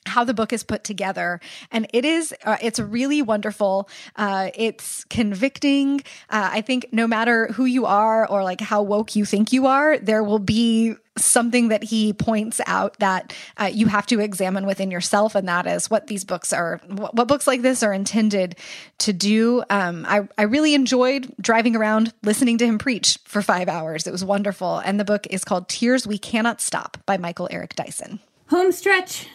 how 0.05 0.23
the 0.23 0.33
book 0.33 0.51
is 0.51 0.63
put 0.63 0.83
together 0.83 1.39
and 1.71 1.87
it 1.93 2.05
is 2.05 2.33
uh, 2.43 2.57
it's 2.61 2.79
really 2.79 3.21
wonderful 3.21 3.87
uh, 4.15 4.49
it's 4.55 5.03
convicting 5.05 5.99
uh, 6.29 6.49
i 6.51 6.61
think 6.61 6.87
no 6.91 7.07
matter 7.07 7.47
who 7.53 7.65
you 7.65 7.85
are 7.85 8.27
or 8.27 8.43
like 8.43 8.61
how 8.61 8.81
woke 8.81 9.15
you 9.15 9.25
think 9.25 9.53
you 9.53 9.67
are 9.67 9.99
there 9.99 10.23
will 10.23 10.39
be 10.39 10.95
something 11.17 11.67
that 11.67 11.83
he 11.83 12.13
points 12.13 12.61
out 12.67 12.97
that 12.99 13.33
uh, 13.57 13.69
you 13.71 13.87
have 13.87 14.05
to 14.07 14.19
examine 14.19 14.65
within 14.65 14.89
yourself 14.89 15.35
and 15.35 15.47
that 15.47 15.67
is 15.67 15.89
what 15.89 16.07
these 16.07 16.23
books 16.23 16.53
are 16.53 16.79
what, 16.87 17.13
what 17.13 17.27
books 17.27 17.47
like 17.47 17.61
this 17.61 17.83
are 17.83 17.91
intended 17.93 18.55
to 18.97 19.11
do 19.11 19.61
um, 19.69 20.05
I, 20.07 20.27
I 20.37 20.43
really 20.43 20.73
enjoyed 20.73 21.33
driving 21.39 21.75
around 21.75 22.13
listening 22.23 22.57
to 22.59 22.65
him 22.65 22.77
preach 22.77 23.19
for 23.25 23.41
five 23.41 23.67
hours 23.67 24.07
it 24.07 24.11
was 24.11 24.23
wonderful 24.23 24.77
and 24.79 24.99
the 24.99 25.05
book 25.05 25.27
is 25.29 25.43
called 25.43 25.67
tears 25.67 26.07
we 26.07 26.17
cannot 26.17 26.61
stop 26.61 26.97
by 27.05 27.17
michael 27.17 27.49
eric 27.51 27.75
dyson 27.75 28.19
Home 28.47 28.71
stretch. 28.71 29.27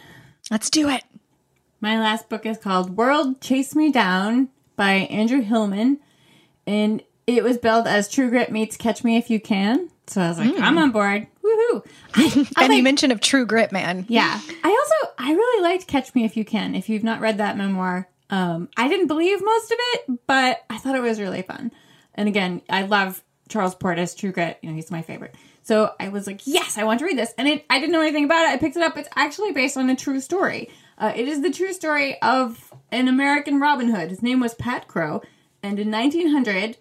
let's 0.50 0.70
do 0.70 0.88
it 0.88 1.04
My 1.80 1.98
last 2.00 2.30
book 2.30 2.46
is 2.46 2.56
called 2.56 2.96
World 2.96 3.40
Chase 3.42 3.74
Me 3.74 3.92
Down 3.92 4.48
by 4.76 4.92
Andrew 4.92 5.42
Hilleman. 5.42 5.98
And 6.66 7.02
it 7.26 7.44
was 7.44 7.58
billed 7.58 7.86
as 7.86 8.08
True 8.08 8.28
Grit 8.30 8.50
meets 8.50 8.76
Catch 8.76 9.04
Me 9.04 9.16
If 9.16 9.30
You 9.30 9.40
Can. 9.40 9.90
So 10.06 10.20
I 10.20 10.28
was 10.28 10.38
like, 10.38 10.54
I'm 10.58 10.78
on 10.78 10.90
board. 10.90 11.26
Woohoo. 11.80 12.52
I, 12.56 12.64
and 12.64 12.84
like- 12.84 13.02
you 13.02 13.12
of 13.12 13.20
true 13.20 13.46
grit 13.46 13.72
man 13.72 14.06
yeah. 14.08 14.40
I 14.64 14.68
also, 14.68 15.12
I 15.18 15.32
really 15.32 15.62
liked 15.62 15.86
Catch 15.86 16.14
Me 16.14 16.24
If 16.24 16.36
You 16.36 16.44
Can. 16.44 16.74
If 16.74 16.88
you've 16.88 17.04
not 17.04 17.20
read 17.20 17.38
that 17.38 17.56
memoir, 17.56 18.08
um, 18.30 18.68
I 18.76 18.88
didn't 18.88 19.06
believe 19.06 19.42
most 19.42 19.70
of 19.70 19.78
it, 19.80 20.26
but 20.26 20.64
I 20.68 20.78
thought 20.78 20.96
it 20.96 21.02
was 21.02 21.20
really 21.20 21.42
fun. 21.42 21.72
And 22.14 22.28
again, 22.28 22.62
I 22.68 22.82
love 22.82 23.22
Charles 23.48 23.74
Portis, 23.74 24.16
True 24.16 24.32
Grit. 24.32 24.58
You 24.62 24.70
know, 24.70 24.74
he's 24.74 24.90
my 24.90 25.02
favorite. 25.02 25.34
So 25.62 25.92
I 25.98 26.08
was 26.08 26.26
like, 26.26 26.46
yes, 26.46 26.78
I 26.78 26.84
want 26.84 27.00
to 27.00 27.04
read 27.04 27.18
this. 27.18 27.34
And 27.36 27.48
it, 27.48 27.64
I 27.68 27.80
didn't 27.80 27.92
know 27.92 28.00
anything 28.00 28.24
about 28.24 28.44
it. 28.44 28.50
I 28.52 28.56
picked 28.56 28.76
it 28.76 28.82
up. 28.82 28.96
It's 28.96 29.08
actually 29.16 29.52
based 29.52 29.76
on 29.76 29.90
a 29.90 29.96
true 29.96 30.20
story. 30.20 30.70
Uh, 30.98 31.12
it 31.14 31.28
is 31.28 31.42
the 31.42 31.50
true 31.50 31.72
story 31.72 32.20
of 32.22 32.72
an 32.92 33.08
American 33.08 33.60
Robin 33.60 33.88
Hood. 33.88 34.10
His 34.10 34.22
name 34.22 34.40
was 34.40 34.54
Pat 34.54 34.86
Crowe. 34.86 35.22
And 35.62 35.78
in 35.78 35.90
1900, 35.90 36.76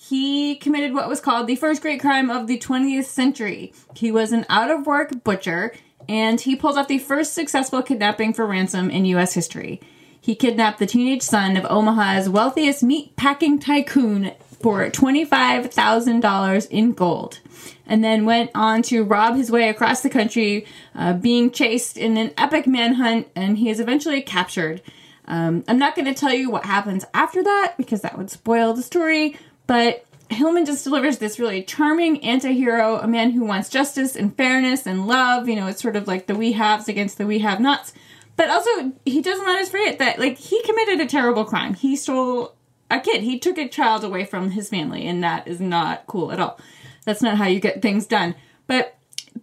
he 0.00 0.54
committed 0.54 0.94
what 0.94 1.08
was 1.08 1.20
called 1.20 1.48
the 1.48 1.56
first 1.56 1.82
great 1.82 2.00
crime 2.00 2.30
of 2.30 2.46
the 2.46 2.56
20th 2.56 3.06
century. 3.06 3.72
He 3.96 4.12
was 4.12 4.30
an 4.30 4.46
out 4.48 4.70
of 4.70 4.86
work 4.86 5.24
butcher, 5.24 5.74
and 6.08 6.40
he 6.40 6.54
pulled 6.54 6.78
off 6.78 6.86
the 6.86 7.00
first 7.00 7.34
successful 7.34 7.82
kidnapping 7.82 8.32
for 8.32 8.46
ransom 8.46 8.90
in 8.90 9.04
U.S. 9.06 9.34
history. 9.34 9.80
He 10.20 10.36
kidnapped 10.36 10.78
the 10.78 10.86
teenage 10.86 11.22
son 11.22 11.56
of 11.56 11.66
Omaha's 11.68 12.28
wealthiest 12.28 12.84
meat 12.84 13.16
packing 13.16 13.58
tycoon 13.58 14.30
for 14.60 14.88
$25,000 14.88 16.70
in 16.70 16.92
gold, 16.92 17.40
and 17.84 18.04
then 18.04 18.24
went 18.24 18.52
on 18.54 18.82
to 18.82 19.02
rob 19.02 19.34
his 19.34 19.50
way 19.50 19.68
across 19.68 20.02
the 20.02 20.10
country, 20.10 20.64
uh, 20.94 21.12
being 21.12 21.50
chased 21.50 21.96
in 21.96 22.16
an 22.16 22.32
epic 22.38 22.68
manhunt, 22.68 23.26
and 23.34 23.58
he 23.58 23.68
is 23.68 23.80
eventually 23.80 24.22
captured. 24.22 24.80
Um, 25.26 25.62
I'm 25.68 25.78
not 25.78 25.94
going 25.94 26.06
to 26.06 26.14
tell 26.14 26.32
you 26.32 26.50
what 26.50 26.64
happens 26.64 27.04
after 27.12 27.42
that 27.42 27.74
because 27.76 28.00
that 28.00 28.16
would 28.16 28.30
spoil 28.30 28.72
the 28.72 28.82
story, 28.82 29.36
but 29.68 30.04
Hilleman 30.30 30.66
just 30.66 30.82
delivers 30.82 31.18
this 31.18 31.38
really 31.38 31.62
charming 31.62 32.24
anti-hero, 32.24 32.98
a 32.98 33.06
man 33.06 33.30
who 33.30 33.44
wants 33.44 33.68
justice 33.68 34.16
and 34.16 34.36
fairness 34.36 34.86
and 34.86 35.06
love. 35.06 35.48
You 35.48 35.54
know, 35.54 35.68
it's 35.68 35.80
sort 35.80 35.94
of 35.94 36.08
like 36.08 36.26
the 36.26 36.34
we 36.34 36.52
haves 36.52 36.88
against 36.88 37.16
the 37.18 37.26
we 37.26 37.38
have 37.38 37.60
nots. 37.60 37.92
But 38.36 38.50
also, 38.50 38.92
he 39.04 39.20
doesn't 39.22 39.46
let 39.46 39.60
us 39.60 39.68
forget 39.68 39.98
that, 39.98 40.18
like, 40.18 40.38
he 40.38 40.62
committed 40.62 41.00
a 41.00 41.06
terrible 41.06 41.44
crime. 41.44 41.74
He 41.74 41.96
stole 41.96 42.54
a 42.90 43.00
kid. 43.00 43.22
He 43.22 43.38
took 43.38 43.58
a 43.58 43.68
child 43.68 44.04
away 44.04 44.24
from 44.24 44.50
his 44.50 44.68
family, 44.68 45.06
and 45.06 45.24
that 45.24 45.48
is 45.48 45.60
not 45.60 46.06
cool 46.06 46.30
at 46.30 46.38
all. 46.38 46.60
That's 47.04 47.22
not 47.22 47.36
how 47.36 47.46
you 47.46 47.58
get 47.58 47.82
things 47.82 48.06
done. 48.06 48.34
But 48.66 48.96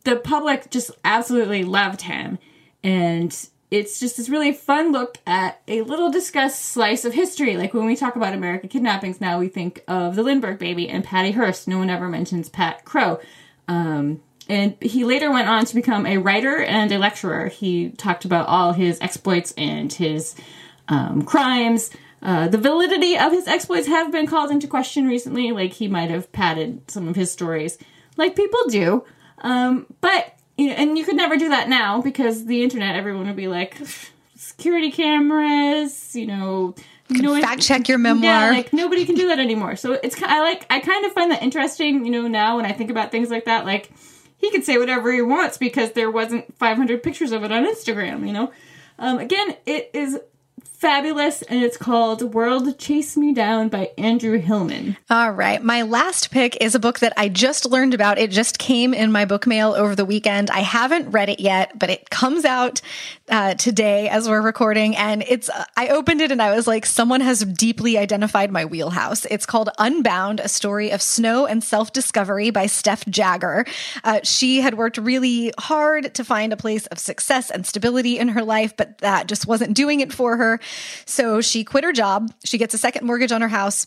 the 0.03 0.15
public 0.15 0.69
just 0.69 0.91
absolutely 1.03 1.63
loved 1.63 2.03
him. 2.03 2.39
And 2.83 3.35
it's 3.75 3.99
just 3.99 4.15
this 4.15 4.29
really 4.29 4.53
fun 4.53 4.93
look 4.93 5.17
at 5.27 5.61
a 5.67 5.81
little 5.81 6.09
discussed 6.09 6.63
slice 6.63 7.03
of 7.03 7.13
history. 7.13 7.57
Like 7.57 7.73
when 7.73 7.85
we 7.85 7.97
talk 7.97 8.15
about 8.15 8.33
American 8.33 8.69
kidnappings 8.69 9.19
now, 9.19 9.37
we 9.37 9.49
think 9.49 9.83
of 9.85 10.15
the 10.15 10.23
Lindbergh 10.23 10.59
baby 10.59 10.87
and 10.87 11.03
Patty 11.03 11.31
Hearst. 11.31 11.67
No 11.67 11.77
one 11.79 11.89
ever 11.89 12.07
mentions 12.07 12.47
Pat 12.47 12.85
Crowe. 12.85 13.19
Um, 13.67 14.21
and 14.47 14.77
he 14.79 15.03
later 15.03 15.29
went 15.29 15.49
on 15.49 15.65
to 15.65 15.75
become 15.75 16.05
a 16.05 16.17
writer 16.17 16.63
and 16.63 16.89
a 16.91 16.97
lecturer. 16.97 17.49
He 17.49 17.89
talked 17.89 18.23
about 18.23 18.47
all 18.47 18.71
his 18.71 19.01
exploits 19.01 19.53
and 19.57 19.91
his 19.91 20.35
um, 20.87 21.23
crimes. 21.23 21.91
Uh, 22.21 22.47
the 22.47 22.57
validity 22.57 23.17
of 23.17 23.33
his 23.33 23.45
exploits 23.45 23.87
have 23.87 24.09
been 24.09 24.25
called 24.25 24.51
into 24.51 24.67
question 24.67 25.05
recently. 25.05 25.51
Like 25.51 25.73
he 25.73 25.89
might 25.89 26.11
have 26.11 26.31
padded 26.31 26.89
some 26.89 27.09
of 27.09 27.17
his 27.17 27.29
stories, 27.29 27.77
like 28.15 28.37
people 28.37 28.61
do. 28.69 29.03
Um, 29.39 29.85
but 29.99 30.34
you 30.57 30.67
know, 30.67 30.73
and 30.73 30.97
you 30.97 31.05
could 31.05 31.15
never 31.15 31.37
do 31.37 31.49
that 31.49 31.69
now 31.69 32.01
because 32.01 32.45
the 32.45 32.63
internet. 32.63 32.95
Everyone 32.95 33.27
would 33.27 33.35
be 33.35 33.47
like, 33.47 33.77
security 34.35 34.91
cameras. 34.91 36.15
You 36.15 36.27
know, 36.27 36.75
no 37.09 37.39
fact 37.41 37.61
check 37.61 37.87
your 37.87 37.97
memoir. 37.97 38.23
yeah, 38.23 38.49
like 38.49 38.73
nobody 38.73 39.05
can 39.05 39.15
do 39.15 39.27
that 39.27 39.39
anymore. 39.39 39.75
So 39.75 39.93
it's 39.93 40.21
I 40.21 40.41
like 40.41 40.65
I 40.69 40.79
kind 40.79 41.05
of 41.05 41.11
find 41.13 41.31
that 41.31 41.43
interesting. 41.43 42.05
You 42.05 42.11
know, 42.11 42.27
now 42.27 42.57
when 42.57 42.65
I 42.65 42.71
think 42.71 42.89
about 42.89 43.11
things 43.11 43.29
like 43.29 43.45
that, 43.45 43.65
like 43.65 43.91
he 44.37 44.51
could 44.51 44.63
say 44.63 44.77
whatever 44.77 45.11
he 45.11 45.21
wants 45.21 45.57
because 45.57 45.91
there 45.91 46.11
wasn't 46.11 46.57
500 46.57 47.03
pictures 47.03 47.31
of 47.31 47.43
it 47.43 47.51
on 47.51 47.65
Instagram. 47.65 48.25
You 48.25 48.33
know, 48.33 48.51
um, 48.99 49.19
again, 49.19 49.55
it 49.65 49.89
is 49.93 50.19
fabulous, 50.65 51.41
and 51.43 51.63
it's 51.63 51.77
called 51.77 52.33
"World 52.33 52.77
Chase 52.77 53.17
Me 53.17 53.33
Down" 53.33 53.69
by 53.69 53.91
Andrew 53.97 54.41
Hilleman. 54.41 54.97
All 55.09 55.31
right. 55.31 55.63
My 55.63 55.81
last 55.81 56.31
pick 56.31 56.61
is 56.61 56.75
a 56.75 56.79
book 56.79 56.99
that 56.99 57.13
I 57.17 57.29
just 57.29 57.65
learned 57.65 57.93
about. 57.93 58.17
It 58.17 58.31
just 58.31 58.59
came 58.59 58.93
in 58.93 59.11
my 59.11 59.25
book 59.25 59.47
mail 59.47 59.73
over 59.73 59.95
the 59.95 60.05
weekend. 60.05 60.49
I 60.51 60.59
haven't 60.59 61.11
read 61.11 61.29
it 61.29 61.39
yet, 61.39 61.77
but 61.77 61.89
it 61.89 62.09
comes 62.09 62.45
out 62.45 62.81
uh, 63.29 63.55
today 63.55 64.07
as 64.09 64.29
we're 64.29 64.41
recording. 64.41 64.95
And 64.95 65.23
it's, 65.27 65.49
uh, 65.49 65.65
I 65.75 65.87
opened 65.87 66.21
it 66.21 66.31
and 66.31 66.41
I 66.41 66.55
was 66.55 66.67
like, 66.67 66.85
someone 66.85 67.21
has 67.21 67.43
deeply 67.43 67.97
identified 67.97 68.51
my 68.51 68.65
wheelhouse. 68.65 69.25
It's 69.25 69.45
called 69.45 69.69
Unbound, 69.79 70.39
a 70.39 70.47
story 70.49 70.91
of 70.91 71.01
snow 71.01 71.45
and 71.45 71.63
self 71.63 71.93
discovery 71.93 72.49
by 72.51 72.67
Steph 72.67 73.05
Jagger. 73.07 73.65
Uh, 74.03 74.19
she 74.23 74.61
had 74.61 74.75
worked 74.75 74.97
really 74.97 75.51
hard 75.57 76.13
to 76.15 76.23
find 76.23 76.53
a 76.53 76.57
place 76.57 76.85
of 76.87 76.99
success 76.99 77.49
and 77.49 77.65
stability 77.65 78.19
in 78.19 78.29
her 78.29 78.43
life, 78.43 78.75
but 78.77 78.99
that 78.99 79.27
just 79.27 79.47
wasn't 79.47 79.75
doing 79.75 79.99
it 79.99 80.13
for 80.13 80.37
her. 80.37 80.54
So 81.05 81.41
she 81.41 81.63
quit 81.63 81.83
her 81.83 81.93
job. 81.93 82.31
She 82.43 82.57
gets 82.57 82.73
a 82.73 82.77
second 82.77 83.05
mortgage 83.05 83.31
on 83.31 83.41
her 83.41 83.47
house. 83.47 83.85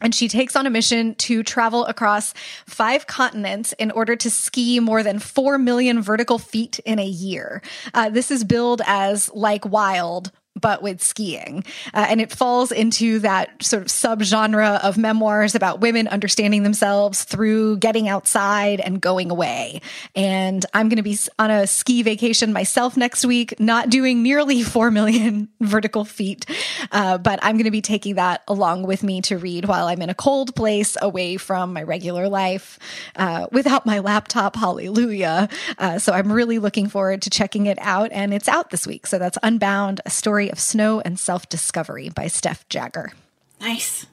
And 0.00 0.12
she 0.12 0.26
takes 0.26 0.56
on 0.56 0.66
a 0.66 0.70
mission 0.70 1.14
to 1.14 1.44
travel 1.44 1.86
across 1.86 2.34
five 2.66 3.06
continents 3.06 3.72
in 3.74 3.92
order 3.92 4.16
to 4.16 4.30
ski 4.30 4.80
more 4.80 5.04
than 5.04 5.20
4 5.20 5.58
million 5.58 6.02
vertical 6.02 6.38
feet 6.38 6.80
in 6.80 6.98
a 6.98 7.06
year. 7.06 7.62
Uh, 7.94 8.10
this 8.10 8.32
is 8.32 8.42
billed 8.42 8.82
as 8.84 9.30
like 9.32 9.64
wild, 9.64 10.32
but 10.60 10.82
with 10.82 11.02
skiing. 11.02 11.64
Uh, 11.94 12.06
and 12.08 12.20
it 12.20 12.30
falls 12.30 12.72
into 12.72 13.18
that 13.20 13.62
sort 13.62 13.82
of 13.82 13.88
subgenre 13.88 14.80
of 14.82 14.98
memoirs 14.98 15.54
about 15.54 15.80
women 15.80 16.08
understanding 16.08 16.62
themselves 16.62 17.24
through 17.24 17.78
getting 17.78 18.08
outside 18.08 18.80
and 18.80 19.00
going 19.00 19.30
away. 19.30 19.80
And 20.14 20.64
I'm 20.74 20.88
going 20.88 20.96
to 20.96 21.02
be 21.02 21.18
on 21.38 21.50
a 21.50 21.66
ski 21.66 22.02
vacation 22.02 22.52
myself 22.52 22.96
next 22.96 23.24
week, 23.24 23.58
not 23.58 23.90
doing 23.90 24.22
nearly 24.22 24.62
4 24.72 24.90
million 24.90 25.48
vertical 25.60 26.04
feet, 26.04 26.46
uh, 26.90 27.18
but 27.18 27.38
I'm 27.42 27.56
going 27.56 27.64
to 27.64 27.70
be 27.70 27.82
taking 27.82 28.16
that 28.16 28.42
along 28.46 28.84
with 28.84 29.02
me 29.02 29.20
to 29.22 29.38
read 29.38 29.64
while 29.64 29.86
I'm 29.86 30.02
in 30.02 30.10
a 30.10 30.14
cold 30.14 30.54
place 30.54 30.96
away 31.00 31.36
from 31.36 31.72
my 31.72 31.82
regular 31.82 32.28
life 32.28 32.78
uh, 33.16 33.46
without 33.50 33.86
my 33.86 34.00
laptop. 34.00 34.56
Hallelujah. 34.56 35.48
Uh, 35.78 35.98
so 35.98 36.12
I'm 36.12 36.32
really 36.32 36.58
looking 36.58 36.88
forward 36.88 37.22
to 37.22 37.30
checking 37.30 37.66
it 37.66 37.78
out. 37.80 38.10
And 38.12 38.34
it's 38.34 38.48
out 38.48 38.70
this 38.70 38.86
week. 38.86 39.06
So 39.06 39.18
that's 39.18 39.38
Unbound, 39.42 40.00
a 40.04 40.10
story 40.10 40.41
of 40.50 40.58
Snow 40.60 41.00
and 41.00 41.18
Self 41.18 41.48
Discovery 41.48 42.08
by 42.08 42.26
Steph 42.28 42.68
Jagger. 42.68 43.12
Nice. 43.60 44.06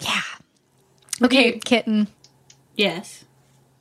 Yeah. 0.00 0.20
Okay, 1.22 1.58
kitten, 1.58 2.08
Yes. 2.74 3.24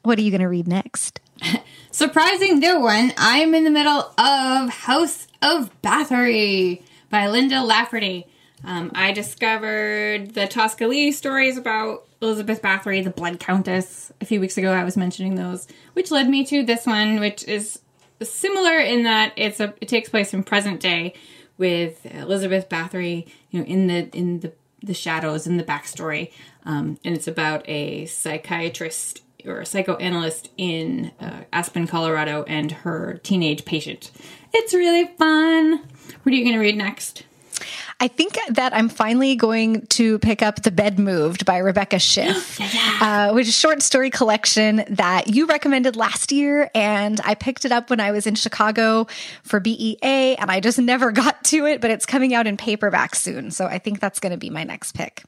what 0.03 0.17
are 0.19 0.21
you 0.21 0.31
going 0.31 0.41
to 0.41 0.47
read 0.49 0.67
next? 0.67 1.19
Surprising 1.91 2.59
new 2.59 2.79
one. 2.81 3.13
I'm 3.17 3.55
in 3.55 3.63
the 3.63 3.69
middle 3.69 4.11
of 4.17 4.69
House 4.69 5.27
of 5.41 5.71
Bathory 5.81 6.81
by 7.09 7.27
Linda 7.29 7.61
Lafferty. 7.63 8.27
Um, 8.65 8.91
I 8.93 9.13
discovered 9.13 10.33
the 10.33 10.47
Tosca 10.47 10.85
Lee 10.87 11.13
stories 11.13 11.57
about 11.57 12.05
Elizabeth 12.21 12.61
Bathory, 12.61 13.01
the 13.03 13.09
Blood 13.09 13.39
Countess. 13.39 14.11
A 14.19 14.25
few 14.25 14.41
weeks 14.41 14.57
ago, 14.57 14.73
I 14.73 14.83
was 14.83 14.97
mentioning 14.97 15.35
those, 15.35 15.65
which 15.93 16.11
led 16.11 16.27
me 16.29 16.43
to 16.47 16.63
this 16.63 16.85
one, 16.85 17.21
which 17.21 17.45
is 17.45 17.79
similar 18.21 18.77
in 18.79 19.03
that 19.03 19.31
it's 19.37 19.61
a 19.61 19.73
it 19.79 19.87
takes 19.87 20.09
place 20.09 20.33
in 20.33 20.43
present 20.43 20.81
day 20.81 21.13
with 21.59 22.05
Elizabeth 22.07 22.67
Bathory, 22.69 23.27
you 23.51 23.59
know, 23.59 23.65
in 23.65 23.85
the 23.87 24.09
in 24.17 24.39
the 24.39 24.53
the 24.81 24.93
shadows 24.93 25.45
in 25.45 25.57
the 25.57 25.63
backstory, 25.63 26.31
um, 26.65 26.97
and 27.03 27.13
it's 27.13 27.27
about 27.27 27.67
a 27.67 28.05
psychiatrist 28.05 29.21
or 29.45 29.59
a 29.59 29.65
psychoanalyst 29.65 30.49
in 30.57 31.11
uh, 31.19 31.41
Aspen, 31.53 31.85
Colorado, 31.85 32.43
and 32.47 32.71
her 32.71 33.19
teenage 33.23 33.65
patient. 33.65 34.11
It's 34.53 34.73
really 34.73 35.05
fun. 35.17 35.83
What 36.23 36.33
are 36.33 36.35
you 36.35 36.43
going 36.43 36.55
to 36.55 36.61
read 36.61 36.77
next? 36.77 37.23
I 37.99 38.07
think 38.07 38.37
that 38.49 38.73
I'm 38.73 38.89
finally 38.89 39.35
going 39.35 39.85
to 39.87 40.19
pick 40.19 40.41
up 40.41 40.63
The 40.63 40.71
Bed 40.71 40.99
Moved 40.99 41.45
by 41.45 41.57
Rebecca 41.57 41.99
Schiff, 41.99 42.59
uh, 43.01 43.31
which 43.31 43.47
is 43.47 43.55
a 43.55 43.59
short 43.59 43.81
story 43.81 44.09
collection 44.09 44.83
that 44.89 45.27
you 45.27 45.45
recommended 45.45 45.95
last 45.95 46.31
year. 46.31 46.69
And 46.73 47.19
I 47.23 47.35
picked 47.35 47.65
it 47.65 47.71
up 47.71 47.89
when 47.89 47.99
I 47.99 48.11
was 48.11 48.27
in 48.27 48.35
Chicago 48.35 49.07
for 49.43 49.59
BEA, 49.59 50.35
and 50.37 50.49
I 50.51 50.59
just 50.59 50.79
never 50.79 51.11
got 51.13 51.43
to 51.45 51.65
it, 51.65 51.81
but 51.81 51.91
it's 51.91 52.05
coming 52.05 52.33
out 52.33 52.47
in 52.47 52.57
paperback 52.57 53.15
soon. 53.15 53.51
So 53.51 53.65
I 53.65 53.79
think 53.79 53.99
that's 53.99 54.19
going 54.19 54.31
to 54.31 54.37
be 54.37 54.49
my 54.49 54.63
next 54.63 54.93
pick. 54.93 55.23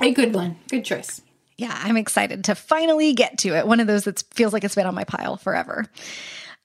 A 0.00 0.12
good 0.12 0.34
one. 0.34 0.56
Good 0.68 0.84
choice. 0.84 1.22
Yeah, 1.56 1.74
I'm 1.74 1.96
excited 1.96 2.44
to 2.44 2.54
finally 2.54 3.14
get 3.14 3.38
to 3.38 3.56
it. 3.56 3.66
One 3.66 3.80
of 3.80 3.86
those 3.86 4.04
that 4.04 4.22
feels 4.34 4.52
like 4.52 4.62
it's 4.62 4.74
been 4.74 4.86
on 4.86 4.94
my 4.94 5.04
pile 5.04 5.38
forever. 5.38 5.86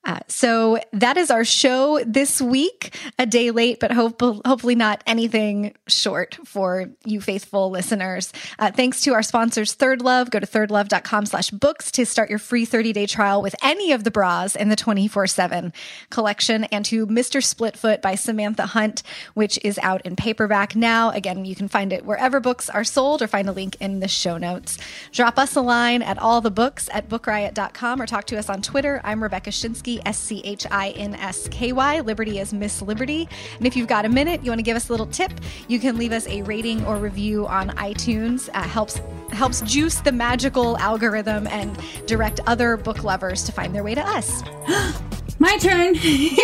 Uh, 0.04 0.20
so 0.28 0.80
that 0.94 1.16
is 1.16 1.30
our 1.30 1.46
show 1.46 2.04
this 2.06 2.42
week. 2.42 2.98
A 3.20 3.26
day 3.26 3.52
late, 3.52 3.80
but 3.80 3.92
hope, 3.92 4.20
hopefully 4.20 4.74
not 4.74 5.04
anything 5.06 5.76
short 5.88 6.40
for 6.44 6.90
you 7.06 7.22
faithful 7.22 7.70
listeners. 7.70 8.34
Uh, 8.58 8.72
thanks 8.72 9.02
to 9.02 9.14
our 9.14 9.22
sponsors, 9.22 9.74
Third 9.74 10.02
Love. 10.02 10.32
Go 10.32 10.40
to 10.40 10.48
thirdlove.com 10.48 11.28
slash 11.28 11.52
books 11.52 11.92
to 11.92 12.06
start 12.06 12.30
your 12.30 12.40
free 12.40 12.66
30 12.66 12.94
day 12.94 13.06
trial 13.06 13.42
with 13.42 13.56
any 13.64 13.92
of 13.92 14.04
the 14.04 14.12
bras 14.12 14.56
in 14.56 14.70
the 14.70 14.76
24 14.76 15.28
7 15.28 15.72
collection 16.10 16.64
and 16.66 16.84
to 16.86 17.06
Mr. 17.06 17.42
Splitfoot 17.42 18.02
by 18.02 18.16
Samantha 18.16 18.66
Hunt, 18.68 19.04
which 19.36 19.60
is 19.64 19.80
out 19.84 20.02
in 20.04 20.16
paperback 20.16 20.76
now. 20.76 21.12
Again, 21.12 21.46
you 21.46 21.56
can 21.56 21.68
find 21.68 21.94
it 21.94 22.06
wherever 22.06 22.40
books 22.40 22.70
are 22.70 22.84
sold 22.84 23.22
or 23.22 23.28
find 23.28 23.48
a 23.48 23.52
link 23.52 23.78
in 23.80 24.00
the 24.00 24.08
show 24.08 24.38
notes. 24.38 24.78
Drop 25.12 25.38
us 25.38 25.56
a 25.56 25.62
line 25.62 26.02
at 26.02 26.18
all 26.18 26.42
the 26.42 26.52
books 26.52 26.90
at 26.92 27.08
bookriot.com 27.08 28.02
or 28.02 28.08
talk 28.08 28.26
to 28.26 28.38
us 28.38 28.50
on 28.50 28.62
Twitter. 28.64 29.00
I'm 29.04 29.22
Rebecca 29.22 29.52
Schinsky, 29.52 29.91
S 30.06 30.18
C 30.18 30.42
H 30.44 30.66
I 30.72 30.92
N 30.92 31.16
S 31.16 31.48
K 31.50 31.72
Y. 31.72 32.00
Liberty 32.02 32.40
is 32.40 32.54
Miss 32.54 32.82
Liberty. 32.82 33.28
And 33.58 33.68
if 33.68 33.76
you've 33.76 33.88
got 33.88 34.06
a 34.06 34.10
minute, 34.10 34.44
you 34.44 34.52
want 34.52 34.60
to 34.60 34.64
give 34.64 34.78
us 34.78 34.90
a 34.90 34.94
little 34.94 35.08
tip, 35.08 35.32
you 35.68 35.80
can 35.80 35.98
leave 35.98 36.12
us 36.12 36.28
a 36.28 36.44
rating 36.44 36.86
or 36.86 36.98
review 36.98 37.48
on 37.48 37.70
iTunes. 37.72 38.50
Uh, 38.54 38.62
helps 38.62 39.02
helps 39.32 39.62
juice 39.62 40.00
the 40.02 40.12
magical 40.12 40.78
algorithm 40.78 41.48
and 41.48 41.78
direct 42.06 42.40
other 42.48 42.78
book 42.78 43.04
lovers 43.04 43.44
to 43.44 43.52
find 43.52 43.74
their 43.74 43.84
way 43.84 43.96
to 43.96 44.02
us. 44.02 44.44
My 45.42 45.58
turn. 45.58 45.96
Yeah. 45.96 46.44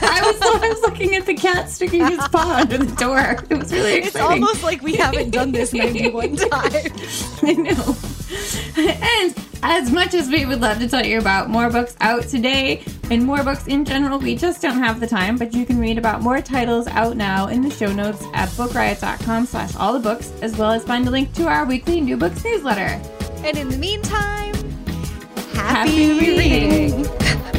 I 0.00 0.22
was 0.24 0.40
I 0.40 0.68
was 0.68 0.80
looking 0.82 1.16
at 1.16 1.26
the 1.26 1.34
cat 1.34 1.68
sticking 1.68 2.06
his 2.06 2.20
paw 2.28 2.58
under 2.60 2.78
the 2.78 2.94
door. 2.94 3.38
It 3.50 3.58
was 3.58 3.72
really 3.72 3.94
exciting. 3.94 4.06
It's 4.06 4.16
almost 4.16 4.62
like 4.62 4.82
we 4.82 4.94
haven't 4.94 5.30
done 5.30 5.50
this 5.50 5.72
91 5.72 6.36
times. 6.36 7.40
I 7.42 7.52
know. 7.54 7.96
And 8.78 9.34
as 9.64 9.90
much 9.90 10.14
as 10.14 10.28
we 10.28 10.46
would 10.46 10.60
love 10.60 10.78
to 10.78 10.88
tell 10.88 11.04
you 11.04 11.18
about 11.18 11.50
more 11.50 11.68
books 11.68 11.96
out 12.00 12.22
today 12.28 12.84
and 13.10 13.24
more 13.24 13.42
books 13.42 13.66
in 13.66 13.84
general, 13.84 14.20
we 14.20 14.36
just 14.36 14.62
don't 14.62 14.78
have 14.78 15.00
the 15.00 15.08
time. 15.08 15.36
But 15.36 15.52
you 15.52 15.66
can 15.66 15.80
read 15.80 15.98
about 15.98 16.22
more 16.22 16.40
titles 16.40 16.86
out 16.86 17.16
now 17.16 17.48
in 17.48 17.62
the 17.62 17.70
show 17.70 17.92
notes 17.92 18.22
at 18.32 18.48
bookriot.com 18.50 19.44
slash 19.44 19.74
all 19.74 19.92
the 19.92 19.98
books, 19.98 20.32
as 20.40 20.56
well 20.56 20.70
as 20.70 20.84
find 20.84 21.08
a 21.08 21.10
link 21.10 21.32
to 21.32 21.48
our 21.48 21.64
weekly 21.64 22.00
new 22.00 22.16
books 22.16 22.44
newsletter. 22.44 23.02
And 23.44 23.58
in 23.58 23.68
the 23.70 23.76
meantime, 23.76 24.54
Happy 25.52 26.12
reading! 26.16 27.08